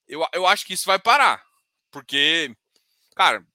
[0.07, 1.43] Eu, eu acho que isso vai parar.
[1.93, 2.51] Porque,
[3.15, 3.45] cara,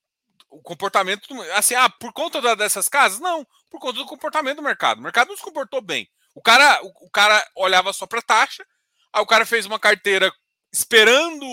[0.48, 1.28] o comportamento.
[1.54, 3.18] Assim, ah, por conta da, dessas casas?
[3.18, 4.98] Não, por conta do comportamento do mercado.
[4.98, 6.08] O mercado não se comportou bem.
[6.34, 8.64] O cara, o, o cara olhava só para taxa,
[9.12, 10.32] aí o cara fez uma carteira
[10.72, 11.44] esperando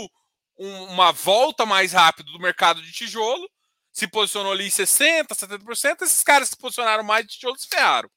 [0.59, 3.49] um, uma volta mais rápida do mercado de tijolo,
[3.91, 6.03] se posicionou ali em 60%, 70%.
[6.03, 8.09] Esses caras se posicionaram mais de tijolo se ferraram.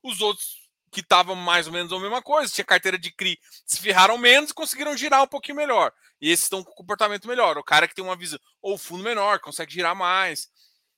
[0.00, 3.80] Os outros que estavam mais ou menos a mesma coisa, tinha carteira de CRI, se
[3.80, 5.90] ferraram menos e conseguiram girar um pouquinho melhor.
[6.22, 7.58] E esses estão com comportamento melhor.
[7.58, 10.48] O cara que tem uma visão, ou fundo menor, consegue girar mais.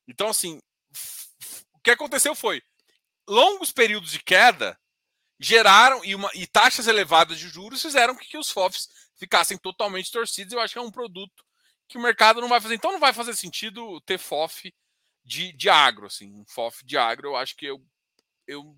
[0.06, 0.60] Então, assim,
[1.72, 2.62] o que aconteceu foi
[3.26, 4.78] longos períodos de queda
[5.40, 10.12] geraram e, uma, e taxas elevadas de juros fizeram que, que os FOFs ficassem totalmente
[10.12, 10.52] torcidos.
[10.52, 11.42] Eu acho que é um produto
[11.88, 12.74] que o mercado não vai fazer.
[12.74, 14.74] Então não vai fazer sentido ter FOF
[15.24, 17.28] de, de agro, assim, um FOF de agro.
[17.28, 17.82] Eu acho que eu,
[18.46, 18.76] eu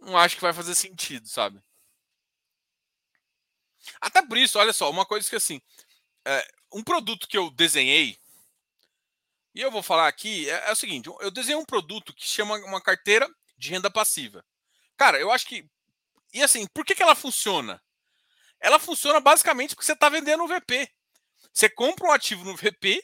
[0.00, 1.62] não acho que vai fazer sentido, sabe?
[4.00, 5.60] Até por isso, olha só, uma coisa que assim,
[6.26, 8.18] é, um produto que eu desenhei,
[9.54, 12.56] e eu vou falar aqui, é, é, o seguinte: eu desenhei um produto que chama
[12.58, 14.44] uma carteira de renda passiva.
[14.96, 15.68] Cara, eu acho que.
[16.32, 17.80] E assim, por que, que ela funciona?
[18.60, 20.88] Ela funciona basicamente porque você está vendendo um VP.
[21.52, 23.00] Você compra um ativo no VP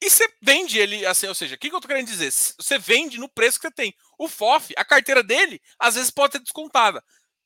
[0.00, 2.30] e você vende ele assim, ou seja, o que, que eu estou querendo dizer?
[2.30, 3.94] Você vende no preço que você tem.
[4.18, 7.02] O FOF, a carteira dele, às vezes pode ser descontada.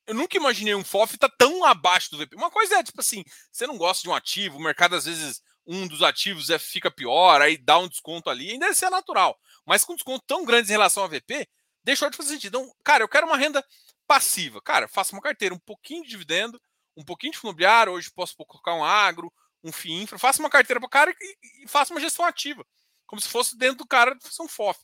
[0.06, 2.36] Eu nunca imaginei um FOF estar tá tão abaixo do VP.
[2.36, 5.42] Uma coisa é, tipo assim, você não gosta de um ativo, o mercado às vezes
[5.66, 9.38] um dos ativos é, fica pior, aí dá um desconto ali, ainda isso é natural.
[9.64, 11.48] Mas com desconto tão grande em relação ao VP,
[11.84, 12.58] deixou de fazer sentido.
[12.58, 13.64] Então, cara, eu quero uma renda
[14.06, 14.60] passiva.
[14.60, 16.60] Cara, faça uma carteira, um pouquinho de dividendo,
[16.96, 19.32] um pouquinho de fundo imobiliário, hoje posso colocar um agro,
[19.62, 22.66] um FII infra, faça uma carteira para o cara e, e, faça uma gestão ativa.
[23.06, 24.78] Como se fosse dentro do cara fazer um FOF.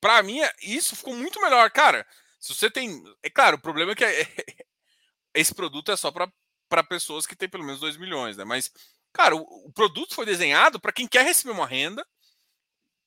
[0.00, 1.70] Para mim, isso ficou muito melhor.
[1.70, 2.06] Cara,
[2.40, 3.04] se você tem.
[3.22, 4.26] É claro, o problema é que é,
[5.34, 8.44] esse produto é só para pessoas que têm pelo menos 2 milhões, né?
[8.44, 8.72] Mas,
[9.12, 12.04] cara, o, o produto foi desenhado para quem quer receber uma renda.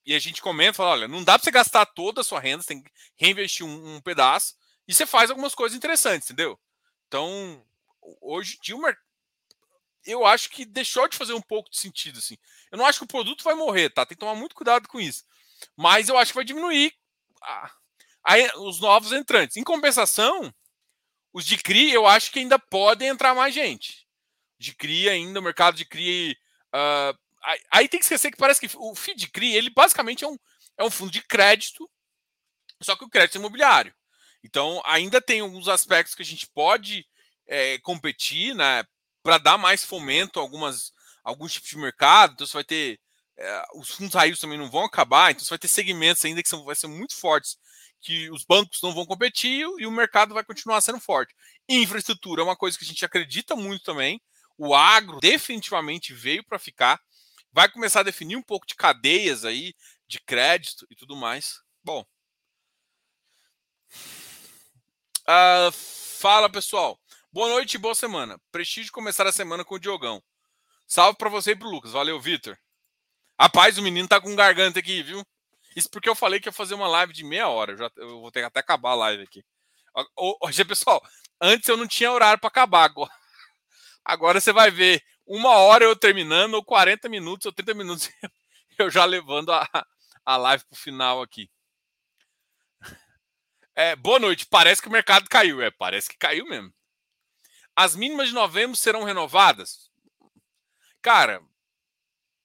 [0.05, 2.61] E a gente comenta, fala, olha, não dá para você gastar toda a sua renda,
[2.61, 4.53] você tem que reinvestir um, um pedaço
[4.85, 6.59] e você faz algumas coisas interessantes, entendeu?
[7.07, 7.65] Então,
[8.21, 8.75] hoje dia,
[10.05, 12.37] eu acho que deixou de fazer um pouco de sentido, assim.
[12.69, 14.05] Eu não acho que o produto vai morrer, tá?
[14.05, 15.23] Tem que tomar muito cuidado com isso.
[15.77, 16.93] Mas eu acho que vai diminuir
[18.57, 19.57] os novos entrantes.
[19.57, 20.53] Em compensação,
[21.33, 24.07] os de CRI, eu acho que ainda podem entrar mais gente.
[24.57, 26.37] De CRI ainda, o mercado de CRI.
[26.73, 27.17] Uh,
[27.71, 30.37] aí tem que esquecer que parece que o FII de CRI, ele basicamente é um,
[30.77, 31.89] é um fundo de crédito,
[32.81, 33.93] só que o crédito imobiliário.
[34.43, 37.05] Então, ainda tem alguns aspectos que a gente pode
[37.47, 38.83] é, competir, né?
[39.21, 40.91] Para dar mais fomento a algumas,
[41.23, 42.33] alguns tipos de mercado.
[42.33, 42.99] Então, você vai ter.
[43.37, 46.49] É, os fundos raízes também não vão acabar, então você vai ter segmentos ainda que
[46.49, 47.57] são, vai ser muito fortes,
[48.03, 51.33] que os bancos não vão competir e o mercado vai continuar sendo forte.
[51.67, 54.21] Infraestrutura é uma coisa que a gente acredita muito também.
[54.57, 57.01] O agro definitivamente veio para ficar.
[57.51, 59.73] Vai começar a definir um pouco de cadeias aí,
[60.07, 61.61] de crédito e tudo mais.
[61.83, 62.05] Bom.
[65.21, 66.99] Uh, fala pessoal.
[67.31, 68.39] Boa noite e boa semana.
[68.51, 70.21] Prestígio começar a semana com o Diogão.
[70.85, 71.91] Salve para você e pro Lucas.
[71.91, 72.57] Valeu, Vitor.
[73.39, 75.25] Rapaz, o menino tá com garganta aqui, viu?
[75.75, 77.73] Isso porque eu falei que ia fazer uma live de meia hora.
[77.73, 79.43] Eu, já, eu vou ter que até acabar a live aqui.
[80.41, 81.01] Hoje, pessoal,
[81.41, 82.85] antes eu não tinha horário para acabar.
[82.85, 83.11] Agora,
[84.03, 88.09] agora você vai ver uma hora eu terminando, ou 40 minutos, ou 30 minutos
[88.77, 89.67] eu já levando a,
[90.25, 91.49] a live pro final aqui.
[93.75, 94.45] É, boa noite.
[94.45, 95.61] Parece que o mercado caiu.
[95.61, 96.71] É, parece que caiu mesmo.
[97.75, 99.89] As mínimas de novembro serão renovadas?
[101.01, 101.41] Cara,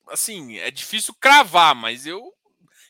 [0.09, 2.33] assim, é difícil cravar, mas eu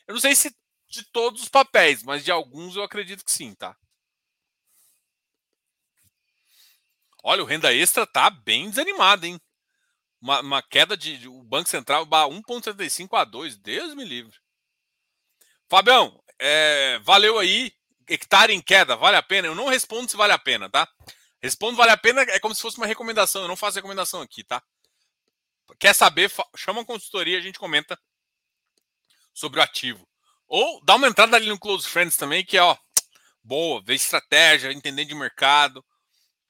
[0.09, 0.51] eu não sei se
[0.89, 3.77] de todos os papéis, mas de alguns eu acredito que sim, tá?
[7.23, 9.39] Olha, o renda extra tá bem desanimado, hein?
[10.19, 14.35] Uma, uma queda de, de, o Banco Central 1,75 a 2, Deus me livre.
[15.69, 17.71] Fabião, é, valeu aí.
[18.07, 19.47] Hectare em queda, vale a pena?
[19.47, 20.91] Eu não respondo se vale a pena, tá?
[21.39, 23.43] Respondo vale a pena é como se fosse uma recomendação.
[23.43, 24.63] Eu não faço recomendação aqui, tá?
[25.77, 26.31] Quer saber?
[26.55, 27.95] Chama a consultoria, a gente comenta
[29.39, 30.05] sobre o ativo.
[30.47, 32.77] Ou dá uma entrada ali no Close Friends também, que é ó,
[33.41, 35.85] boa, ver estratégia, entender de mercado.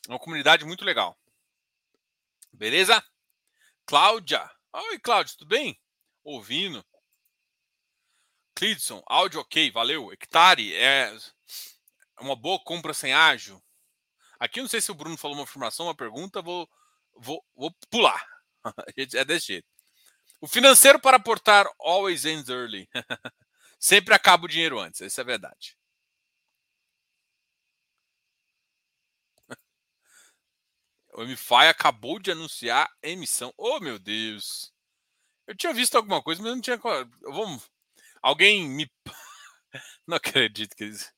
[0.08, 1.15] É uma comunidade muito legal.
[2.52, 3.04] Beleza?
[3.86, 4.49] Cláudia.
[4.73, 5.80] Oi, Cláudia, tudo bem?
[6.23, 6.84] Ouvindo.
[8.56, 10.12] Clidson, áudio ok, valeu.
[10.12, 11.15] Hectare, é
[12.19, 13.62] uma boa compra sem ágio.
[14.39, 16.67] Aqui não sei se o Bruno falou uma afirmação, uma pergunta, vou,
[17.15, 18.25] vou, vou pular.
[18.97, 19.78] é desse jeito.
[20.41, 22.88] O financeiro para aportar always ends early.
[23.80, 25.78] Sempre acaba o dinheiro antes, isso é verdade.
[31.13, 33.54] O MFI acabou de anunciar emissão.
[33.58, 34.71] Oh, meu Deus.
[35.47, 36.77] Eu tinha visto alguma coisa, mas não tinha.
[37.23, 37.69] Vamos.
[38.21, 38.90] Alguém me.
[40.08, 41.13] Não acredito que eles.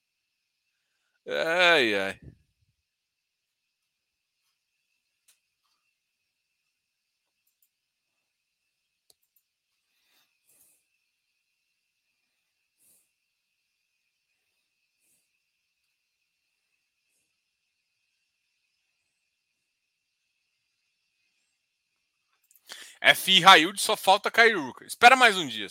[1.28, 2.20] Ai, ai.
[23.02, 24.86] FI Raild só falta cair Urca.
[24.86, 25.68] Espera mais um dia.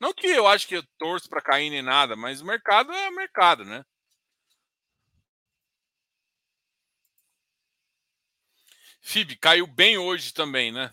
[0.00, 3.10] Não que eu acho que eu torço para cair nem nada, mas o mercado é
[3.10, 3.84] mercado, né?
[9.02, 10.92] FIB caiu bem hoje também, né?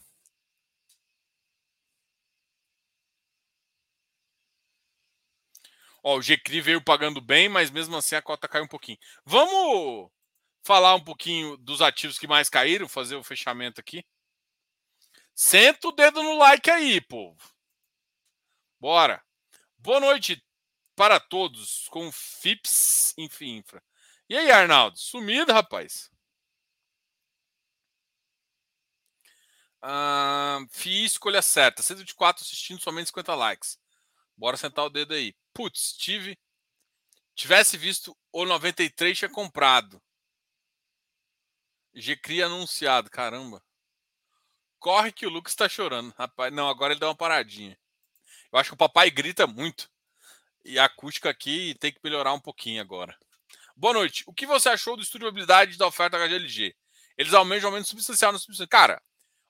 [6.04, 8.98] Ó, o GCRI veio pagando bem, mas mesmo assim a cota caiu um pouquinho.
[9.26, 10.10] Vamos
[10.64, 14.06] falar um pouquinho dos ativos que mais caíram, fazer o fechamento aqui.
[15.40, 17.38] Senta o dedo no like aí, povo.
[18.80, 19.24] Bora.
[19.78, 20.44] Boa noite
[20.96, 23.84] para todos com FIPS Infra.
[24.28, 24.98] E aí, Arnaldo?
[24.98, 26.10] Sumido, rapaz.
[29.80, 30.58] Ah,
[31.06, 31.84] escolha certa.
[31.84, 33.78] 124 assistindo, somente 50 likes.
[34.36, 35.36] Bora sentar o dedo aí.
[35.54, 36.36] Putz, tive.
[37.36, 40.02] Tivesse visto o 93, tinha comprado.
[41.94, 43.64] GCRI anunciado, caramba.
[44.80, 46.14] Corre que o Lucas está chorando.
[46.18, 47.78] Rapaz, não, agora ele dá uma paradinha.
[48.52, 49.90] Eu acho que o papai grita muito.
[50.64, 53.18] E a acústica aqui tem que melhorar um pouquinho agora.
[53.76, 54.24] Boa noite.
[54.28, 56.76] O que você achou do estudo de habilidade da oferta HGLG?
[57.18, 58.68] Eles almejam um aumento substancial no substancial.
[58.70, 59.02] Cara,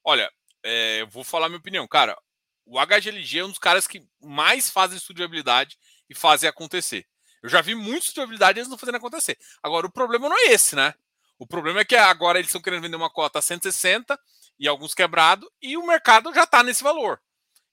[0.03, 0.31] olha,
[0.63, 1.87] é, eu vou falar minha opinião.
[1.87, 2.17] Cara,
[2.65, 5.77] o HGLG é um dos caras que mais fazem estudo de habilidade
[6.09, 7.07] e fazem acontecer.
[7.41, 9.37] Eu já vi muitos de habilidade e eles não fazendo acontecer.
[9.61, 10.93] Agora, o problema não é esse, né?
[11.39, 14.19] O problema é que agora eles estão querendo vender uma cota a 160
[14.59, 17.21] e alguns quebrados, e o mercado já está nesse valor.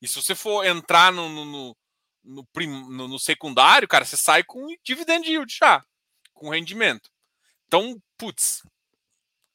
[0.01, 1.77] E se você for entrar no, no, no,
[2.23, 5.85] no, no secundário, cara, você sai com dividend yield já,
[6.33, 7.11] com rendimento.
[7.67, 8.63] Então, putz,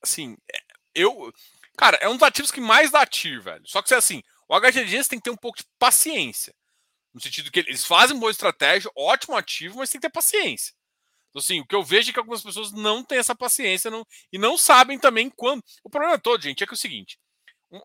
[0.01, 0.59] assim, é,
[0.95, 1.31] eu.
[1.77, 3.67] Cara, é um dos ativos que mais dá TIR, velho.
[3.67, 6.53] Só que, assim, o HGG tem que ter um pouco de paciência.
[7.13, 10.73] No sentido que eles fazem boa estratégia, ótimo ativo, mas tem que ter paciência.
[11.29, 14.05] Então, assim, o que eu vejo é que algumas pessoas não têm essa paciência não,
[14.31, 15.63] e não sabem também quando.
[15.83, 17.19] O problema todo, gente, é que é o seguinte: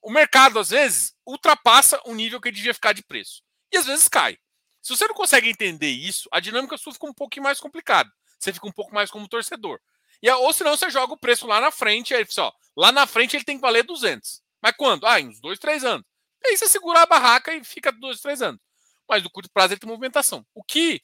[0.03, 3.43] o mercado, às vezes, ultrapassa o nível que ele devia ficar de preço.
[3.73, 4.39] E às vezes cai.
[4.83, 8.11] Se você não consegue entender isso, a dinâmica sua fica um pouco mais complicada.
[8.39, 9.81] Você fica um pouco mais como torcedor.
[10.23, 13.37] E, ou senão você joga o preço lá na frente, aí, ó, lá na frente
[13.37, 14.43] ele tem que valer 200.
[14.63, 15.07] Mas quando?
[15.07, 16.07] Ah, em uns dois, três anos.
[16.43, 18.61] E aí você segura a barraca e fica dois, três anos.
[19.09, 20.47] Mas no curto prazo ele tem movimentação.
[20.55, 21.03] O que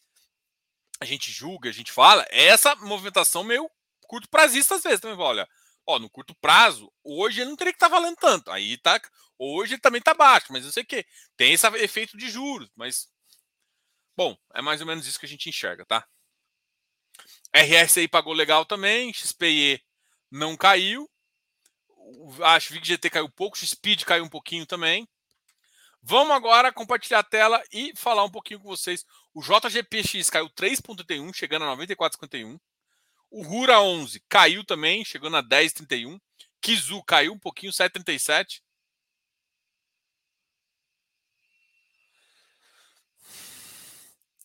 [1.00, 3.70] a gente julga, a gente fala, é essa movimentação meio
[4.06, 5.16] curto prazista às vezes também.
[5.18, 5.48] Olha,
[5.86, 8.50] ó, no curto prazo, hoje ele não teria que estar tá valendo tanto.
[8.50, 9.00] Aí tá,
[9.38, 11.06] hoje ele também está baixo, mas não sei o que.
[11.36, 13.08] Tem esse efeito de juros, mas
[14.16, 16.06] bom, é mais ou menos isso que a gente enxerga, tá?
[17.54, 19.82] RSI pagou legal também, XPE
[20.30, 21.10] não caiu.
[22.42, 25.08] Acho que VGT caiu pouco, XPID caiu um pouquinho também.
[26.02, 29.04] Vamos agora compartilhar a tela e falar um pouquinho com vocês.
[29.32, 32.60] O JGPX caiu 3,31, chegando a 94,51.
[33.30, 36.20] O Rura 11 caiu também, chegando a 10,31.
[36.60, 38.60] Kizu caiu um pouquinho, 7,37.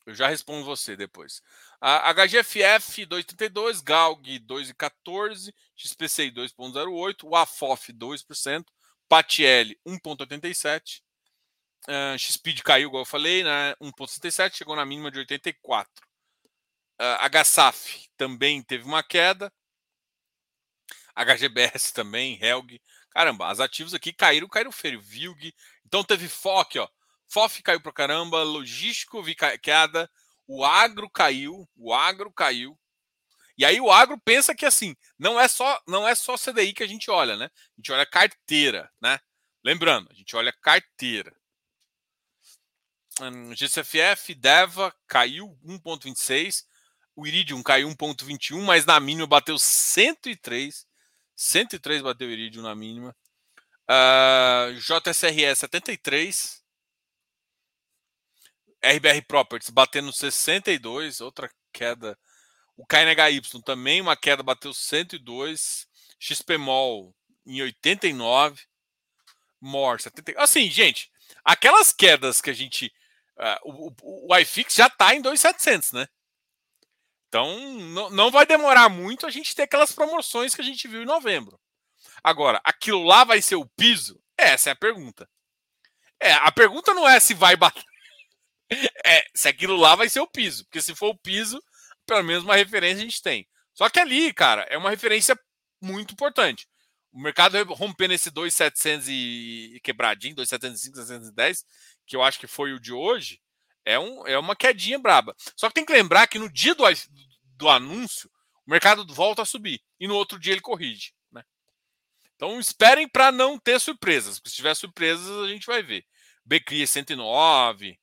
[0.05, 1.41] Eu já respondo você depois.
[1.81, 8.65] A HGFF 2,32, GALG 2,14, XPCI 2,08, o AFOF 2%,
[9.09, 11.01] PATL 1,87.
[11.87, 13.75] Uh, XPID caiu, igual eu falei, né?
[13.81, 15.91] 1,67, chegou na mínima de 84.
[16.99, 19.51] Uh, HSAF também teve uma queda.
[21.15, 22.81] HGBS também, Helg.
[23.09, 25.01] Caramba, as ativos aqui caíram, caíram feio.
[25.01, 25.53] VILG.
[25.85, 26.89] Então teve FOC, ó.
[27.27, 30.09] FOF caiu pra caramba, logístico vi queda,
[30.47, 32.77] o agro caiu, o agro caiu.
[33.57, 36.83] E aí o agro pensa que assim, não é só não é só CDI que
[36.83, 37.45] a gente olha, né?
[37.45, 39.19] A gente olha carteira, né?
[39.63, 41.35] Lembrando, a gente olha carteira.
[43.55, 46.65] GCFF, DEVA caiu 1,26.
[47.15, 50.85] O Iridium caiu 1,21, mas na mínima bateu 103.
[51.35, 53.15] 103 bateu o Iridium na mínima.
[53.89, 56.63] Uh, JSRE 73.
[58.83, 62.17] RBR Properties batendo 62, outra queda.
[62.77, 65.87] O KNHY também uma queda, bateu 102.
[66.19, 68.61] XPMOL em 89.
[69.61, 70.39] MOR 70.
[70.41, 71.09] Assim, gente,
[71.43, 72.93] aquelas quedas que a gente
[73.37, 76.07] Uh, o, o, iFix já está em 2,700, né?
[77.27, 77.59] Então
[78.11, 81.59] não, vai demorar muito a gente ter aquelas promoções que a gente viu em novembro.
[82.23, 84.21] Agora, aquilo lá vai ser o piso?
[84.37, 85.29] Essa é a pergunta.
[86.19, 87.83] É, a pergunta não é se vai bater.
[89.05, 90.65] É se aquilo lá vai ser o piso.
[90.65, 91.61] Porque se for o piso,
[92.03, 93.47] pelo menos uma referência a gente tem.
[93.75, 95.39] Só que ali, cara, é uma referência
[95.79, 96.67] muito importante.
[97.11, 101.63] O mercado rompendo esse 2,700 e quebradinho, 2,705, 2,710,
[102.05, 103.41] que eu acho que foi o de hoje,
[103.83, 105.35] é, um, é uma quedinha braba.
[105.55, 106.83] Só que tem que lembrar que no dia do,
[107.55, 108.29] do anúncio,
[108.65, 109.81] o mercado volta a subir.
[109.99, 111.13] E no outro dia ele corrige.
[111.31, 111.43] Né?
[112.35, 114.39] Então esperem para não ter surpresas.
[114.39, 116.05] Porque se tiver surpresas, a gente vai ver.
[116.43, 117.99] Becri é 109.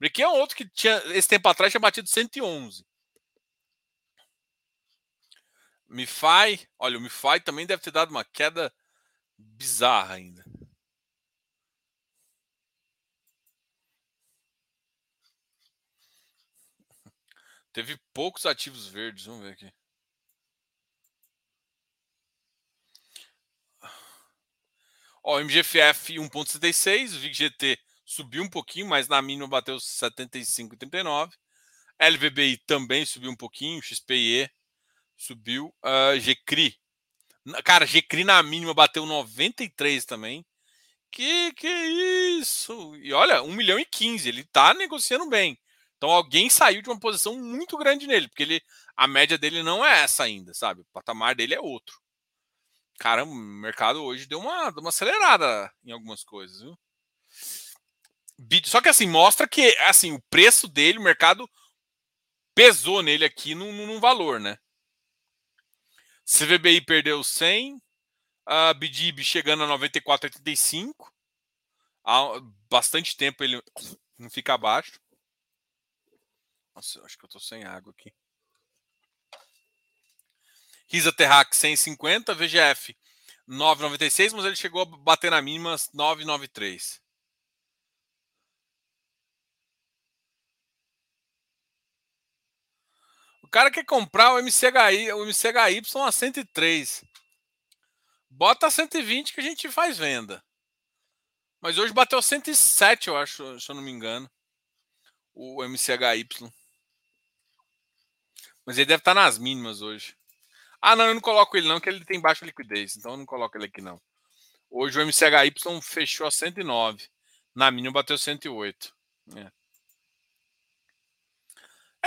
[0.00, 2.84] Becri é um outro que tinha, esse tempo atrás tinha batido 111.
[5.88, 8.72] MiFi, olha, o MiFi também deve ter dado uma queda
[9.36, 10.42] bizarra ainda.
[17.72, 19.26] Teve poucos ativos verdes.
[19.26, 19.72] Vamos ver aqui.
[25.24, 31.32] Ó, MGFF 1.76, o VIGGT subiu um pouquinho, mas na mínima bateu 75,39.
[32.00, 34.50] LVBI também subiu um pouquinho, XPE
[35.16, 35.72] subiu.
[35.84, 36.76] Uh, GCRI,
[37.64, 40.44] cara, GCRI na mínima bateu 93 também.
[41.12, 42.96] Que que isso?
[42.96, 45.58] E olha, 1 milhão e 15, ele tá negociando bem.
[46.02, 48.60] Então alguém saiu de uma posição muito grande nele, porque ele,
[48.96, 50.80] a média dele não é essa ainda, sabe?
[50.80, 51.96] O patamar dele é outro.
[52.98, 56.76] Caramba, o mercado hoje deu uma, uma acelerada em algumas coisas, viu?
[58.64, 61.48] Só que assim, mostra que assim, o preço dele, o mercado
[62.52, 64.58] pesou nele aqui num, num valor, né?
[66.26, 67.80] CVBI perdeu 100,
[68.44, 70.92] a BDIB chegando a 94,85.
[72.04, 73.62] Há bastante tempo ele
[74.18, 75.00] não fica abaixo.
[76.74, 78.12] Nossa, acho que eu tô sem água aqui.
[80.88, 82.96] Risa Terrac 150, VGF
[83.48, 87.00] 9,96, mas ele chegou a bater na mínima 9,93.
[93.42, 97.04] O cara quer comprar o MCHI, o MCHY a 103.
[98.30, 100.42] Bota a 120 que a gente faz venda.
[101.60, 104.30] Mas hoje bateu 107, eu acho, se eu não me engano.
[105.34, 106.26] O MCHY.
[108.64, 110.16] Mas ele deve estar nas mínimas hoje.
[110.80, 112.96] Ah, não, eu não coloco ele não, que ele tem baixa liquidez.
[112.96, 114.00] Então eu não coloco ele aqui não.
[114.70, 115.52] Hoje o MCHY
[115.82, 117.08] fechou a 109.
[117.54, 118.94] Na mínima bateu 108.
[119.36, 119.52] É.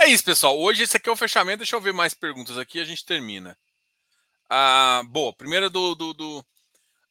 [0.04, 0.58] é isso, pessoal.
[0.58, 1.58] Hoje esse aqui é o fechamento.
[1.58, 3.56] Deixa eu ver mais perguntas aqui e a gente termina.
[4.48, 6.46] Ah, boa, primeira do, do, do,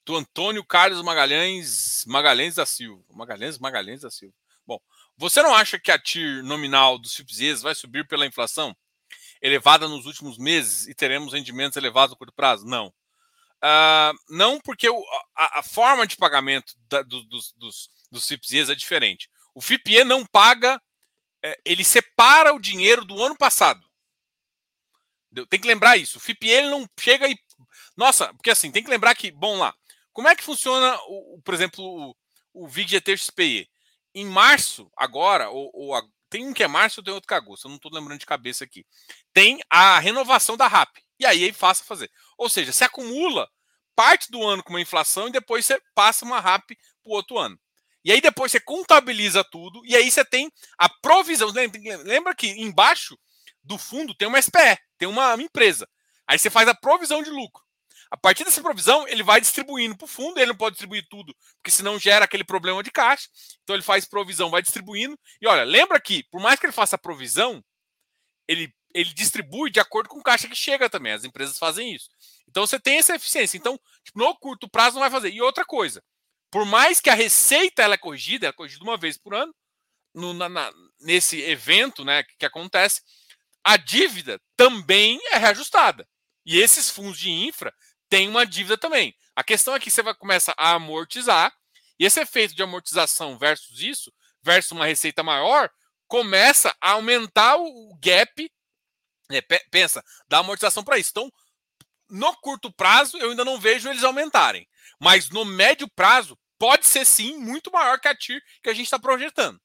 [0.06, 3.04] do Antônio Carlos Magalhães, Magalhães da Silva.
[3.12, 4.36] Magalhães, Magalhães da Silva.
[4.68, 4.80] Bom,
[5.18, 8.76] você não acha que a TIR nominal dos FIPS vai subir pela inflação?
[9.46, 12.66] Elevada nos últimos meses e teremos rendimentos elevados no curto prazo?
[12.66, 12.88] Não.
[12.88, 15.04] Uh, não porque o,
[15.36, 19.30] a, a, forma de pagamento da, do, dos, dos, dos FIPS é diferente.
[19.54, 20.82] O FIPE não paga,
[21.43, 23.88] é, ele separa o dinheiro do ano passado.
[25.50, 26.18] Tem que lembrar isso.
[26.18, 27.38] O FIPE não chega e.
[27.96, 29.74] Nossa, porque assim, tem que lembrar que, bom lá,
[30.12, 31.84] como é que funciona, o, por exemplo,
[32.54, 33.70] o, o VIG XPE?
[34.14, 35.93] Em março, agora, ou, ou
[36.36, 37.66] tem um que é março, tem outro que é agosto.
[37.66, 38.86] Eu não estou lembrando de cabeça aqui.
[39.34, 40.98] Tem a renovação da RAP.
[41.18, 42.12] E aí é fácil fazer.
[42.38, 43.50] Ou seja, se acumula
[43.96, 47.38] parte do ano com uma inflação e depois você passa uma RAP para o outro
[47.38, 47.58] ano.
[48.04, 51.50] E aí depois você contabiliza tudo e aí você tem a provisão.
[52.04, 53.18] Lembra que embaixo
[53.64, 55.88] do fundo tem uma SPE, tem uma empresa.
[56.28, 57.64] Aí você faz a provisão de lucro.
[58.16, 61.36] A partir dessa provisão, ele vai distribuindo para o fundo, ele não pode distribuir tudo,
[61.57, 63.28] porque senão gera aquele problema de caixa.
[63.61, 65.20] Então ele faz provisão, vai distribuindo.
[65.41, 67.61] E olha, lembra que, por mais que ele faça provisão,
[68.47, 71.11] ele, ele distribui de acordo com o caixa que chega também.
[71.11, 72.07] As empresas fazem isso.
[72.47, 73.57] Então você tem essa eficiência.
[73.57, 75.32] Então, tipo, no curto prazo não vai fazer.
[75.32, 76.01] E outra coisa,
[76.49, 79.53] por mais que a receita ela é corrigida, ela é corrigida uma vez por ano,
[80.13, 83.01] no, na, na, nesse evento né, que, que acontece,
[83.61, 86.07] a dívida também é reajustada.
[86.45, 87.74] E esses fundos de infra
[88.10, 89.16] tem uma dívida também.
[89.36, 91.53] A questão é que você vai começar a amortizar,
[91.99, 94.12] e esse efeito de amortização versus isso,
[94.43, 95.70] versus uma receita maior,
[96.08, 98.51] começa a aumentar o gap.
[99.32, 99.41] É,
[99.72, 101.10] pensa, da amortização para isso.
[101.12, 101.32] Então,
[102.10, 104.68] no curto prazo, eu ainda não vejo eles aumentarem.
[104.99, 108.86] Mas no médio prazo, pode ser sim muito maior que a TIR que a gente
[108.86, 109.60] está projetando.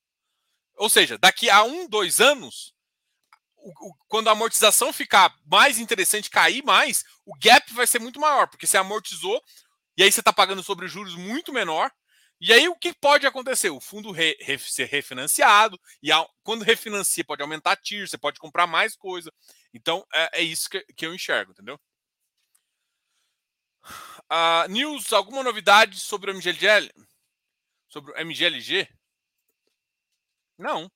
[0.77, 2.73] Ou seja, daqui a um, dois anos,
[3.63, 8.47] o, quando a amortização ficar mais interessante, cair mais, o gap vai ser muito maior,
[8.49, 9.43] porque você amortizou
[9.97, 11.91] e aí você está pagando sobre juros muito menor.
[12.41, 13.69] E aí o que pode acontecer?
[13.69, 16.09] O fundo re, re, ser refinanciado, e
[16.43, 19.31] quando refinancia, pode aumentar a você pode comprar mais coisa.
[19.75, 21.79] Então é, é isso que, que, eu enxergo, entendeu?
[24.33, 26.91] Uh, News, alguma novidade sobre o MGLG?
[27.89, 28.89] Sobre o MGLG?
[30.57, 30.91] Não.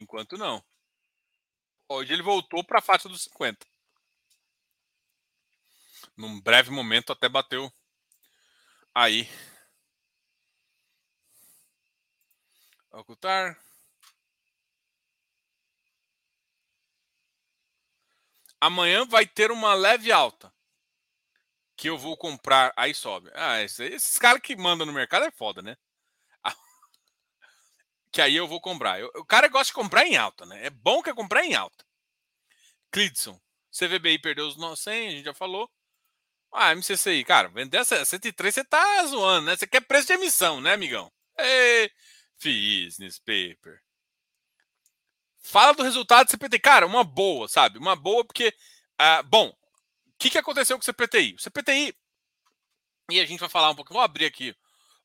[0.00, 0.64] Enquanto não.
[1.88, 3.66] Hoje ele voltou para a faixa dos 50.
[6.16, 7.72] Num breve momento até bateu
[8.94, 9.28] aí.
[12.90, 13.56] Ocultar.
[18.60, 20.52] Amanhã vai ter uma leve alta.
[21.76, 22.72] Que eu vou comprar.
[22.76, 23.30] Aí sobe.
[23.34, 25.76] Ah, esses, esses caras que mandam no mercado é foda, né?
[28.18, 28.98] Que aí eu vou comprar.
[28.98, 30.66] Eu, o cara gosta de comprar em alta, né?
[30.66, 31.86] É bom que é comprar em alta.
[32.90, 33.40] Clidson,
[33.70, 35.70] CVBI perdeu os 100, a gente já falou.
[36.52, 39.56] Ah, MCCI, cara, vender essa 103 você tá zoando, né?
[39.56, 41.12] Você quer preço de emissão, né, amigão?
[41.38, 41.92] Ei,
[42.42, 43.80] business paper.
[45.40, 46.58] Fala do resultado do CPTI.
[46.58, 47.78] Cara, uma boa, sabe?
[47.78, 48.52] Uma boa porque,
[49.00, 51.34] uh, bom, o que, que aconteceu com o CPTI?
[51.34, 51.96] O CPTI,
[53.12, 54.56] e a gente vai falar um pouco, vou abrir aqui,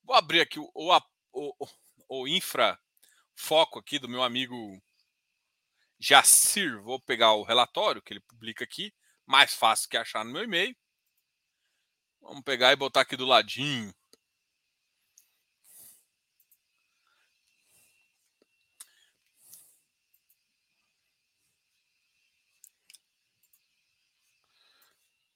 [0.03, 0.99] vou abrir aqui o, o,
[1.31, 1.67] o,
[2.09, 2.79] o infra
[3.35, 4.81] foco aqui do meu amigo
[5.99, 6.81] Jacir.
[6.81, 8.93] Vou pegar o relatório que ele publica aqui,
[9.25, 10.75] mais fácil que achar no meu e-mail.
[12.21, 13.93] Vamos pegar e botar aqui do ladinho.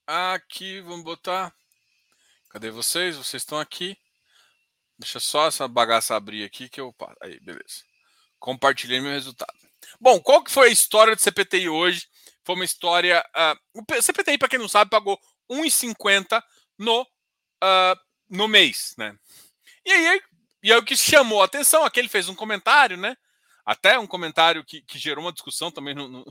[0.06, 1.54] Aqui, vamos botar.
[2.50, 3.18] Cadê vocês?
[3.18, 3.98] Vocês estão aqui.
[4.98, 6.96] Deixa só essa bagaça abrir aqui que eu.
[7.22, 7.84] Aí, beleza.
[8.40, 9.54] Compartilhei meu resultado.
[10.00, 12.08] Bom, qual que foi a história do CPTI hoje?
[12.44, 13.24] Foi uma história.
[13.36, 15.20] Uh, o CPTI, para quem não sabe, pagou
[15.50, 16.42] 1,50
[16.78, 19.16] no, uh, no mês, né?
[19.86, 20.22] E aí,
[20.64, 23.16] e aí o que chamou a atenção, aquele fez um comentário, né?
[23.66, 26.26] Até um comentário que, que gerou uma discussão também no, no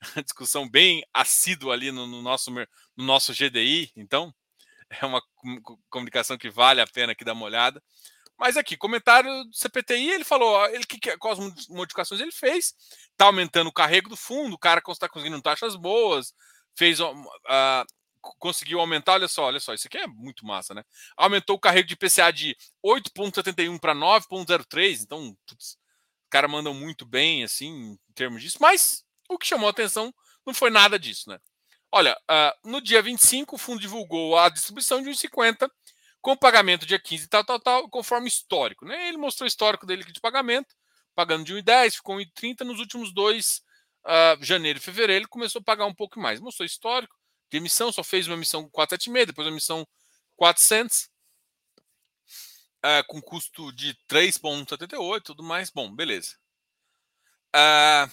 [0.24, 4.34] discussão bem assídua ali no, no, nosso, no nosso GDI, então
[4.90, 5.22] é uma
[5.90, 7.82] comunicação que vale a pena aqui dar uma olhada.
[8.38, 12.74] Mas aqui, comentário do CPTI, ele falou ele, que, quais modificações ele fez.
[13.12, 16.34] Está aumentando o carrego do fundo, o cara está conseguindo taxas boas,
[16.76, 17.14] fez uh,
[18.38, 20.84] conseguiu aumentar, olha só, olha só, isso aqui é muito massa, né?
[21.16, 25.78] Aumentou o carrego de PCA de 8.71 para 9.03, então putz, os
[26.28, 30.12] caras mandam muito bem, assim, em termos disso, mas o que chamou a atenção
[30.44, 31.38] não foi nada disso, né?
[31.92, 35.70] Olha, uh, no dia 25, o fundo divulgou a distribuição de 1,50
[36.20, 38.84] com pagamento dia 15 tal, tal, tal, conforme histórico.
[38.84, 39.08] Né?
[39.08, 40.74] Ele mostrou o histórico dele de pagamento,
[41.14, 43.62] pagando de 1,10, ficou 1,30 nos últimos dois,
[44.04, 46.40] uh, janeiro e fevereiro, ele começou a pagar um pouco mais.
[46.40, 47.14] Mostrou histórico
[47.50, 49.86] de emissão, só fez uma emissão 476, depois uma emissão
[50.36, 51.08] 400, uh,
[52.82, 55.70] ah, com custo de 3,78 tudo mais.
[55.70, 56.36] Bom, beleza.
[57.54, 58.10] Uh,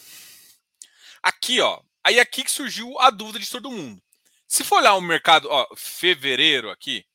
[1.21, 1.81] aqui, ó.
[2.03, 4.01] Aí aqui que surgiu a dúvida de todo mundo.
[4.47, 7.05] Se for olhar o mercado, ó, fevereiro aqui,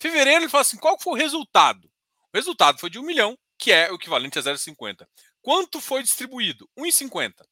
[0.00, 1.90] Fevereiro ele fala assim: qual foi o resultado?
[2.32, 5.06] O resultado foi de 1 milhão, que é o equivalente a 0,50.
[5.42, 6.68] Quanto foi distribuído?
[6.78, 7.44] 1,50.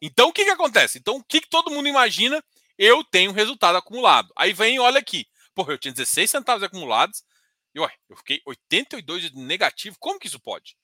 [0.00, 0.98] Então o que, que acontece?
[0.98, 2.42] Então o que, que todo mundo imagina?
[2.78, 4.32] Eu tenho resultado acumulado.
[4.36, 5.26] Aí vem, olha aqui.
[5.54, 7.24] Porra, eu tinha 16 centavos acumulados.
[7.74, 9.96] E ué, eu fiquei 82 de negativo.
[9.98, 10.76] Como que isso pode?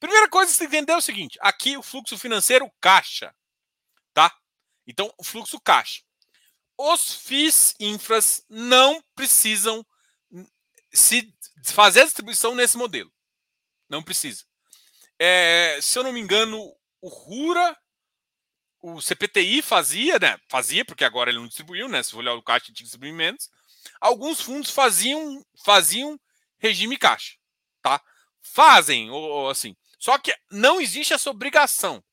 [0.00, 3.34] Primeira coisa que você entender é o seguinte: aqui o fluxo financeiro caixa.
[4.86, 6.00] Então, o fluxo caixa
[6.78, 9.84] os FIIs infras não precisam
[10.92, 11.32] se
[11.64, 13.10] fazer a distribuição nesse modelo.
[13.88, 14.44] Não precisa.
[15.18, 16.58] É, se eu não me engano,
[17.00, 17.76] o RURA,
[18.80, 20.38] o CPTI fazia, né?
[20.48, 22.02] Fazia, porque agora ele não distribuiu, né?
[22.02, 23.48] Se for olhar o caixa, tinha que distribuir menos.
[24.00, 26.20] Alguns fundos faziam, faziam
[26.58, 27.36] regime caixa,
[27.80, 28.00] tá?
[28.42, 29.74] Fazem, ou, ou assim.
[29.98, 32.04] Só que não existe essa obrigação.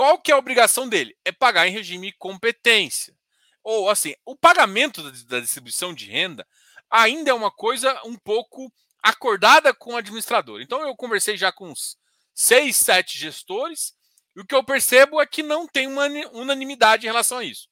[0.00, 1.14] Qual que é a obrigação dele?
[1.26, 3.14] É pagar em regime competência
[3.62, 6.48] ou assim, o pagamento da distribuição de renda
[6.88, 8.72] ainda é uma coisa um pouco
[9.02, 10.62] acordada com o administrador.
[10.62, 11.98] Então eu conversei já com uns
[12.34, 13.94] seis, sete gestores,
[14.34, 17.68] e o que eu percebo é que não tem uma unanimidade em relação a isso.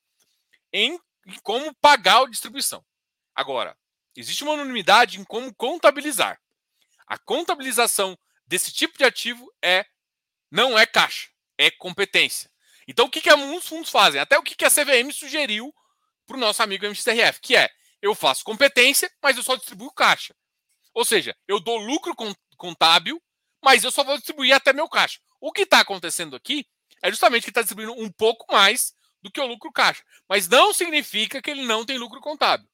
[0.70, 2.85] Em, em como pagar a distribuição.
[3.35, 3.74] Agora,
[4.14, 6.39] existe uma unanimidade em como contabilizar.
[7.07, 9.87] A contabilização desse tipo de ativo é
[10.51, 12.51] não é caixa, é competência.
[12.87, 14.21] Então, o que, que alguns fundos fazem?
[14.21, 15.75] Até o que, que a CVM sugeriu
[16.27, 17.69] para o nosso amigo MXRF, que é
[18.01, 20.35] eu faço competência, mas eu só distribuo caixa.
[20.95, 22.15] Ou seja, eu dou lucro
[22.57, 23.21] contábil,
[23.63, 25.19] mas eu só vou distribuir até meu caixa.
[25.41, 26.67] O que está acontecendo aqui
[27.03, 30.03] é justamente que está distribuindo um pouco mais do que o lucro caixa.
[30.29, 32.69] Mas não significa que ele não tem lucro contábil.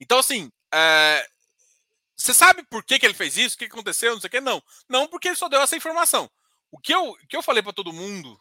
[0.00, 1.26] Então, assim, é...
[2.16, 3.54] você sabe por que, que ele fez isso?
[3.54, 4.14] O que aconteceu?
[4.14, 4.40] Não sei o que.
[4.40, 4.62] Não.
[4.88, 6.30] Não, porque ele só deu essa informação.
[6.72, 8.36] O que eu, o que eu falei para todo mundo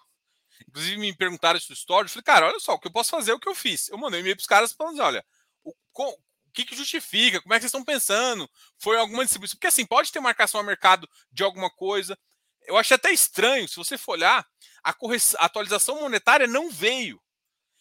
[0.68, 2.06] Inclusive me perguntaram isso do story.
[2.06, 3.90] Eu falei, cara, olha só, o que eu posso fazer é o que eu fiz.
[3.90, 5.26] Eu mandei um e-mail para os caras falando assim, olha,
[5.64, 7.42] o, o que, que, justifica?
[7.42, 8.50] Como é que vocês estão pensando?
[8.78, 9.58] Foi alguma distribuição?
[9.58, 12.18] Porque assim, pode ter marcação a mercado de alguma coisa.
[12.64, 14.46] Eu achei até estranho, se você for olhar,
[14.84, 17.22] a, a atualização monetária não veio.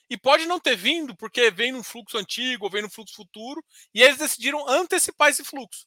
[0.09, 3.65] E pode não ter vindo, porque vem num fluxo antigo ou vem no fluxo futuro,
[3.95, 5.87] e eles decidiram antecipar esse fluxo.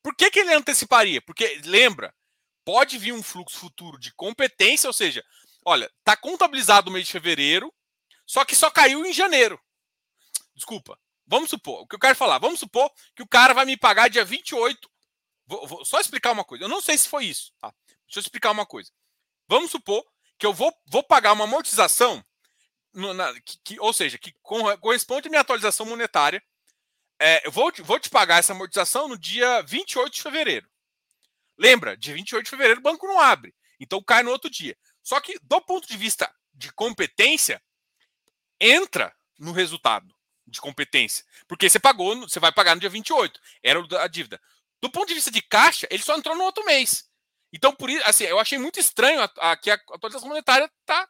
[0.00, 1.20] Por que, que ele anteciparia?
[1.20, 2.14] Porque, lembra,
[2.64, 5.24] pode vir um fluxo futuro de competência, ou seja,
[5.64, 7.72] Olha, tá contabilizado o mês de fevereiro,
[8.26, 9.60] só que só caiu em janeiro.
[10.54, 10.98] Desculpa.
[11.24, 14.10] Vamos supor, o que eu quero falar, vamos supor que o cara vai me pagar
[14.10, 14.90] dia 28.
[15.46, 16.64] Vou, vou só explicar uma coisa.
[16.64, 17.72] Eu não sei se foi isso, tá?
[18.06, 18.90] Deixa eu explicar uma coisa.
[19.48, 20.04] Vamos supor
[20.36, 22.22] que eu vou, vou pagar uma amortização,
[22.92, 26.42] no, na, que, que, ou seja, que corresponde à minha atualização monetária.
[27.20, 30.68] É, eu vou, vou te pagar essa amortização no dia 28 de fevereiro.
[31.58, 33.54] Lembra, dia 28 de fevereiro o banco não abre.
[33.78, 34.76] Então cai no outro dia.
[35.02, 37.60] Só que, do ponto de vista de competência,
[38.60, 40.14] entra no resultado
[40.46, 41.24] de competência.
[41.48, 43.40] Porque você pagou, você vai pagar no dia 28.
[43.62, 44.40] Era a dívida.
[44.80, 47.08] Do ponto de vista de caixa, ele só entrou no outro mês.
[47.52, 49.20] Então, por isso, assim, eu achei muito estranho
[49.60, 51.08] que a, a atualização monetária tá,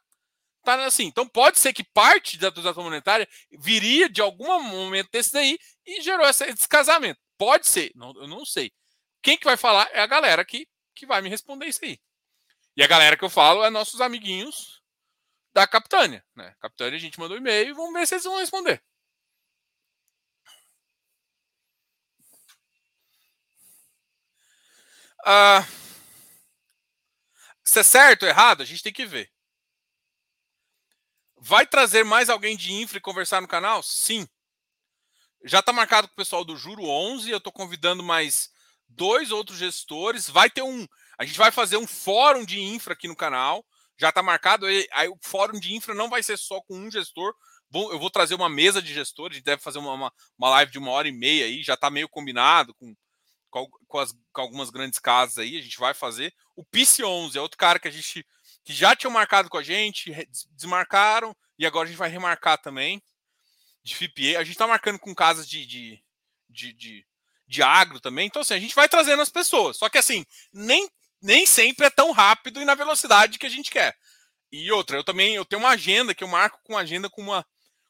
[0.63, 1.05] tá assim.
[1.05, 6.01] Então, pode ser que parte da atualização monetária viria de algum momento desse daí e
[6.01, 7.19] gerou esse descasamento.
[7.37, 8.71] Pode ser, não, eu não sei.
[9.23, 11.97] Quem que vai falar é a galera que, que vai me responder isso aí.
[12.75, 14.83] E a galera que eu falo é nossos amiguinhos
[15.53, 16.23] da Capitânia.
[16.35, 16.53] Né?
[16.59, 18.83] Capitânia, a gente mandou e-mail e vamos ver se eles vão responder.
[25.25, 25.65] Ah,
[27.63, 29.31] se é certo ou errado, a gente tem que ver.
[31.37, 33.81] Vai trazer mais alguém de infra e conversar no canal?
[33.83, 34.27] Sim.
[35.45, 37.29] Já está marcado com o pessoal do Juro 11.
[37.29, 38.52] Eu estou convidando mais
[38.95, 40.29] dois outros gestores.
[40.29, 40.87] Vai ter um.
[41.17, 43.65] A gente vai fazer um fórum de infra aqui no canal.
[43.97, 44.65] Já está marcado.
[44.65, 47.33] Aí o fórum de infra não vai ser só com um gestor.
[47.73, 49.35] Eu vou trazer uma mesa de gestores.
[49.35, 51.63] A gente deve fazer uma, uma, uma live de uma hora e meia aí.
[51.63, 52.95] Já está meio combinado com
[53.87, 56.33] com, as, com, algumas grandes casas aí, a gente vai fazer.
[56.55, 58.25] O Pice 11 é outro cara que a gente
[58.63, 60.11] que já tinham marcado com a gente,
[60.51, 63.03] desmarcaram e agora a gente vai remarcar também
[63.83, 64.37] de FIPE.
[64.37, 66.03] A gente está marcando com casas de, de,
[66.49, 67.05] de, de,
[67.47, 68.27] de agro também.
[68.27, 69.77] Então, assim, a gente vai trazendo as pessoas.
[69.77, 70.89] Só que, assim, nem,
[71.21, 73.95] nem sempre é tão rápido e na velocidade que a gente quer.
[74.51, 77.45] E outra, eu também eu tenho uma agenda que eu marco com agenda com uma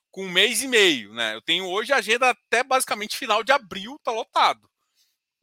[0.09, 1.33] com um mês e meio, né?
[1.35, 4.69] Eu tenho hoje a agenda até basicamente final de abril, tá lotado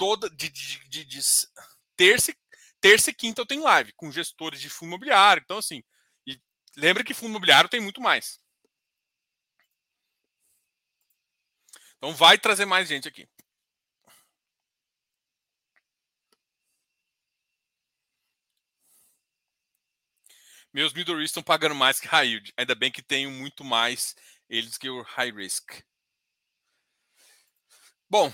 [0.00, 1.20] toda de, de, de, de
[1.94, 2.34] terça,
[2.80, 5.42] terça e quinta eu tenho live com gestores de fundo imobiliário.
[5.44, 5.82] Então, assim,
[6.26, 6.40] e
[6.74, 8.40] lembra que fundo imobiliário tem muito mais.
[11.98, 13.28] Então vai trazer mais gente aqui.
[20.72, 22.52] Meus middle risk estão pagando mais que high yield.
[22.56, 24.14] Ainda bem que tenho muito mais
[24.48, 25.82] eles que o high risk.
[28.08, 28.32] Bom,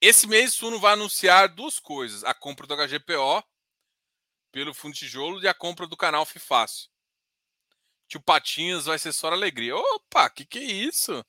[0.00, 3.44] esse mês o Suno vai anunciar duas coisas: a compra do HGPO
[4.52, 6.88] pelo Fundo Tijolo e a compra do canal Fifácil.
[8.08, 9.76] Tio Patinhas vai ser só alegria.
[9.76, 11.24] Opa, que que é isso?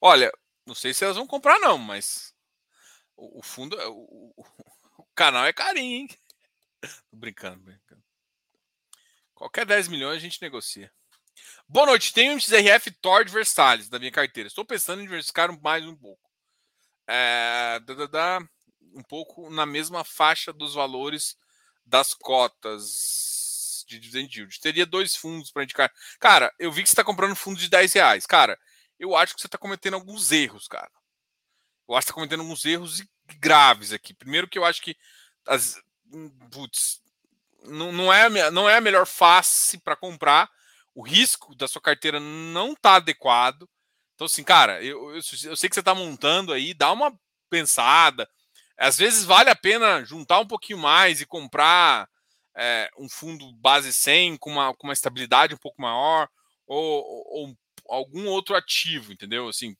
[0.00, 0.30] Olha,
[0.66, 2.34] não sei se elas vão comprar não, mas
[3.16, 4.34] o, fundo, o,
[5.14, 6.08] canal é carinho, hein?
[7.10, 8.02] Tô brincando, brincando.
[9.34, 10.92] Qualquer 10 milhões a gente negocia.
[11.68, 12.12] Boa noite.
[12.12, 14.46] Tenho um XRF Tord Versalhes da minha carteira.
[14.46, 16.30] Estou pensando em diversificar mais um pouco.
[17.06, 18.48] É, dá, dá,
[18.94, 21.36] um pouco na mesma faixa dos valores
[21.84, 24.60] das cotas de dividend yield.
[24.60, 25.92] Teria dois fundos para indicar.
[26.18, 28.26] Cara, eu vi que você está comprando fundo de 10 reais.
[28.26, 28.58] Cara,
[28.98, 30.90] eu acho que você está cometendo alguns erros, cara.
[31.88, 33.02] Eu acho que está cometendo alguns erros
[33.38, 34.14] graves aqui.
[34.14, 34.96] Primeiro que eu acho que
[35.46, 35.80] as,
[36.50, 37.00] putz,
[37.64, 40.50] não, não, é, não é a melhor face para comprar
[40.94, 43.68] o risco da sua carteira não está adequado.
[44.14, 45.22] Então, assim, cara, eu, eu, eu
[45.56, 47.12] sei que você está montando aí, dá uma
[47.50, 48.28] pensada.
[48.78, 52.08] Às vezes vale a pena juntar um pouquinho mais e comprar
[52.56, 56.28] é, um fundo base 100 com uma, com uma estabilidade um pouco maior
[56.66, 57.56] ou, ou,
[57.88, 59.48] algum outro ativo, entendeu?
[59.48, 59.76] Assim,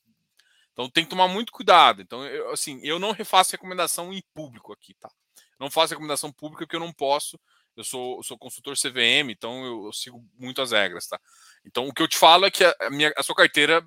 [0.75, 2.01] então tem que tomar muito cuidado.
[2.01, 5.09] Então, eu, assim, eu não refaço recomendação em público aqui, tá?
[5.57, 7.39] Não faço recomendação pública porque eu não posso
[7.75, 11.19] eu sou, eu sou consultor CVM, então eu, eu, sigo muito as regras, tá?
[11.65, 13.85] Então o que eu te falo é que a, minha, a sua carteira,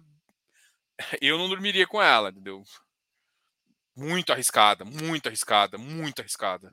[1.22, 2.62] eu não dormiria com ela, entendeu?
[3.96, 6.72] Muito arriscada, muito arriscada, muito arriscada.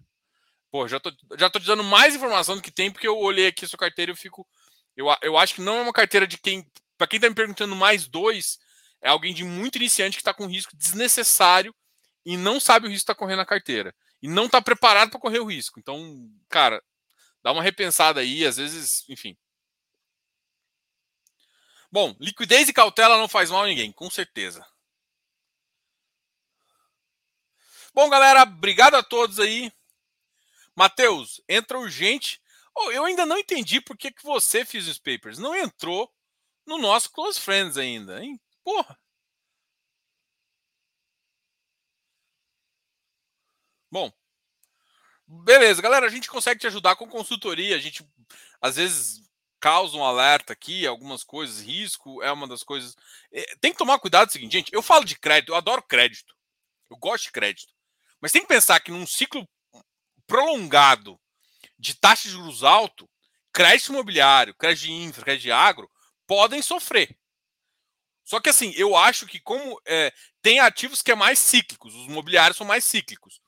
[0.70, 3.48] Pô, já tô, já tô te dando mais informação do que tem, porque eu olhei
[3.48, 4.46] aqui a sua carteira e eu fico.
[4.96, 6.70] Eu, eu acho que não é uma carteira de quem.
[6.98, 8.60] Para quem tá me perguntando mais dois,
[9.06, 11.74] é alguém de muito iniciante que está com risco desnecessário
[12.26, 13.96] e não sabe o risco que está correndo na carteira.
[14.20, 15.80] E não está preparado para correr o risco.
[15.80, 16.84] Então, cara,
[17.44, 19.38] dá uma repensada aí, às vezes, enfim.
[21.92, 24.66] Bom, liquidez e cautela não faz mal a ninguém, com certeza.
[27.94, 29.72] Bom, galera, obrigado a todos aí.
[30.76, 32.42] Matheus, entra urgente.
[32.76, 35.38] Oh, eu ainda não entendi por que, que você fez os papers.
[35.38, 36.12] Não entrou
[36.66, 38.42] no nosso Close Friends ainda, hein?
[38.66, 38.98] Porra.
[43.92, 44.12] Bom,
[45.28, 47.76] Beleza, galera, a gente consegue te ajudar com consultoria.
[47.76, 48.08] A gente
[48.62, 49.24] às vezes
[49.60, 52.96] causa um alerta aqui, algumas coisas, risco é uma das coisas.
[53.32, 54.74] É, tem que tomar cuidado, é o seguinte, gente.
[54.74, 56.36] Eu falo de crédito, eu adoro crédito,
[56.92, 57.74] eu gosto de crédito,
[58.22, 59.48] mas tem que pensar que num ciclo
[60.28, 61.20] prolongado
[61.80, 63.10] de taxa de juros alto,
[63.52, 65.90] crédito imobiliário, crédito de infra, crédito de agro
[66.28, 67.18] podem sofrer.
[68.26, 70.12] Só que assim, eu acho que como é,
[70.42, 73.40] tem ativos que é mais cíclicos, os imobiliários são mais cíclicos.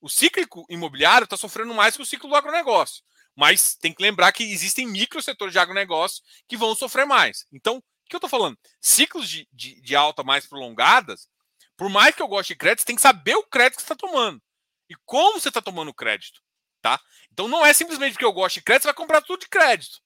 [0.00, 3.02] o cíclico imobiliário está sofrendo mais que o ciclo do agronegócio.
[3.34, 7.46] Mas tem que lembrar que existem micro setores de agronegócio que vão sofrer mais.
[7.52, 8.58] Então, o que eu estou falando?
[8.80, 11.28] Ciclos de, de, de, alta mais prolongadas,
[11.76, 13.92] por mais que eu goste de crédito, você tem que saber o crédito que você
[13.92, 14.42] está tomando.
[14.90, 16.40] E como você está tomando o crédito.
[16.82, 17.00] Tá?
[17.32, 20.00] Então não é simplesmente porque eu gosto de crédito, você vai comprar tudo de crédito.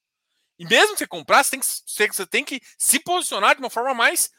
[0.63, 3.69] E mesmo que você comprar, você tem que, você tem que se posicionar de uma
[3.69, 4.29] forma mais.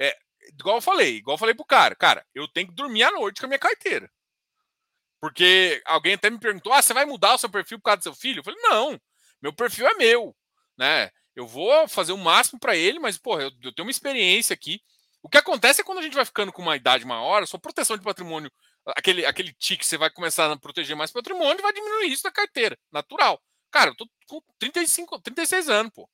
[0.00, 0.16] É,
[0.58, 3.38] igual eu falei, igual eu falei pro cara, cara, eu tenho que dormir à noite
[3.38, 4.10] com a minha carteira.
[5.20, 8.02] Porque alguém até me perguntou: ah, você vai mudar o seu perfil por causa do
[8.04, 8.40] seu filho?
[8.40, 8.98] Eu falei, não,
[9.42, 10.34] meu perfil é meu.
[10.78, 11.10] Né?
[11.36, 14.80] Eu vou fazer o máximo para ele, mas, porra, eu, eu, tenho uma experiência aqui.
[15.22, 17.96] O que acontece é quando a gente vai ficando com uma idade maior, sua proteção
[17.96, 18.50] de patrimônio,
[18.96, 22.78] aquele, aquele tique, você vai começar a proteger mais patrimônio, vai diminuir isso da carteira,
[22.92, 23.40] natural.
[23.74, 26.08] Cara, eu tô com 35, 36 anos, pô.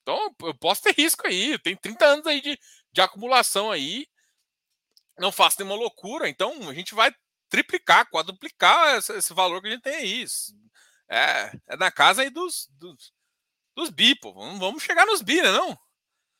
[0.00, 1.58] Então eu posso ter risco aí.
[1.58, 2.58] Tenho 30 anos aí de,
[2.90, 4.06] de acumulação aí.
[5.18, 6.26] Não faço nenhuma loucura.
[6.26, 7.14] Então a gente vai
[7.50, 10.24] triplicar, quadruplicar esse, esse valor que a gente tem aí.
[11.10, 13.12] É, é na casa aí dos, dos,
[13.76, 14.32] dos bi, pô.
[14.32, 15.52] Vamos, vamos chegar nos bi, né?
[15.52, 15.78] Não?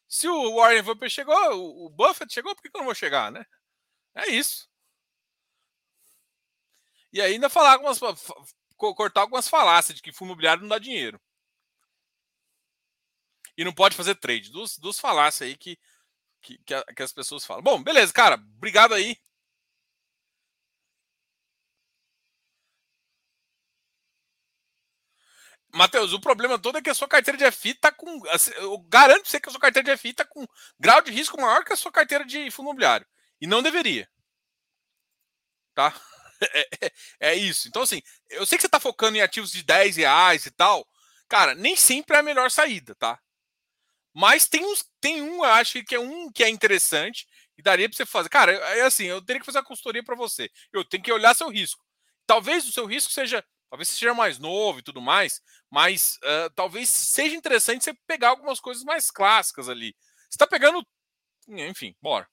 [0.08, 2.94] Se o Warren Buffett chegou, o, o Buffett chegou, por que, que eu não vou
[2.94, 3.44] chegar, né?
[4.14, 4.66] É isso.
[7.12, 7.98] E ainda falar algumas
[8.94, 11.20] cortar algumas falácias de que fundo imobiliário não dá dinheiro.
[13.56, 14.50] E não pode fazer trade.
[14.50, 15.78] Dos, dos falácias aí que,
[16.40, 17.62] que, que, a, que as pessoas falam.
[17.62, 18.36] Bom, beleza, cara.
[18.36, 19.16] Obrigado aí.
[25.74, 28.22] Matheus, o problema todo é que a sua carteira de FI está com.
[28.28, 30.46] Assim, eu garanto você que a sua carteira de FI está com
[30.78, 33.06] grau de risco maior que a sua carteira de fundo imobiliário.
[33.40, 34.08] E não deveria.
[35.74, 35.94] Tá?
[36.43, 37.68] É, é, é, isso.
[37.68, 40.86] Então, assim, eu sei que você está focando em ativos de 10 reais e tal.
[41.28, 43.18] Cara, nem sempre é a melhor saída, tá?
[44.14, 47.26] Mas tem, uns, tem um, acho que é um que é interessante
[47.57, 48.28] e daria para você fazer.
[48.28, 50.51] Cara, é assim, eu teria que fazer a consultoria para você.
[50.72, 51.82] Eu tenho que olhar seu risco.
[52.26, 55.40] Talvez o seu risco seja, talvez seja mais novo e tudo mais,
[55.70, 59.95] mas uh, talvez seja interessante você pegar algumas coisas mais clássicas ali.
[60.28, 60.86] Você está pegando,
[61.49, 62.28] enfim, bora.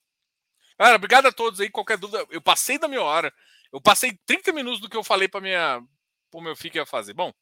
[0.77, 1.69] Galera, obrigado a todos aí.
[1.69, 3.33] Qualquer dúvida, eu passei da minha hora.
[3.71, 5.81] Eu passei 30 minutos do que eu falei para minha
[6.33, 7.13] o meu filho ia fazer.
[7.13, 7.33] Bom,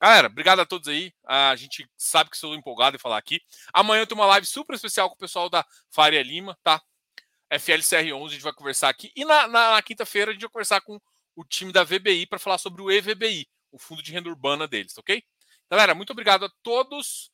[0.00, 1.12] galera, obrigado a todos aí.
[1.24, 3.40] A gente sabe que sou empolgado em falar aqui.
[3.72, 6.82] Amanhã tenho uma live super especial com o pessoal da Faria Lima, tá?
[7.52, 9.12] FLCR11, a gente vai conversar aqui.
[9.14, 10.98] E na, na, na quinta-feira a gente vai conversar com
[11.36, 14.96] o time da VBI para falar sobre o EVBI, o fundo de renda urbana deles,
[14.98, 15.22] ok?
[15.70, 17.31] Galera, muito obrigado a todos.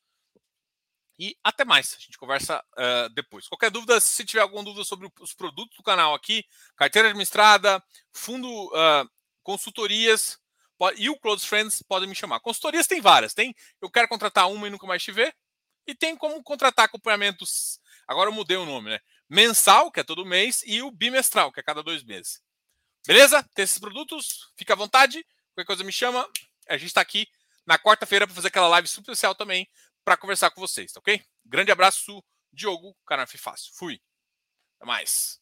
[1.19, 1.97] E até mais.
[1.97, 3.45] A gente conversa uh, depois.
[3.45, 6.45] Qualquer dúvida, se tiver alguma dúvida sobre os produtos do canal aqui,
[6.77, 9.09] carteira administrada, fundo, uh,
[9.43, 10.39] consultorias
[10.77, 12.39] pode, e o Close Friends podem me chamar.
[12.39, 13.33] Consultorias tem várias.
[13.33, 15.35] Tem eu quero contratar uma e nunca mais te ver.
[15.85, 17.81] E tem como contratar acompanhamentos.
[18.07, 18.99] Agora eu mudei o nome, né?
[19.27, 22.41] Mensal, que é todo mês, e o bimestral, que é cada dois meses.
[23.05, 23.43] Beleza?
[23.53, 24.53] Tem esses produtos?
[24.55, 25.25] Fica à vontade.
[25.53, 26.27] Qualquer coisa me chama.
[26.69, 27.27] A gente está aqui
[27.65, 29.67] na quarta-feira para fazer aquela live super especial também
[30.09, 31.23] para conversar com vocês, tá ok?
[31.45, 33.71] Grande abraço, Diogo, canal Fácil.
[33.75, 34.01] Fui.
[34.77, 35.39] Até mais.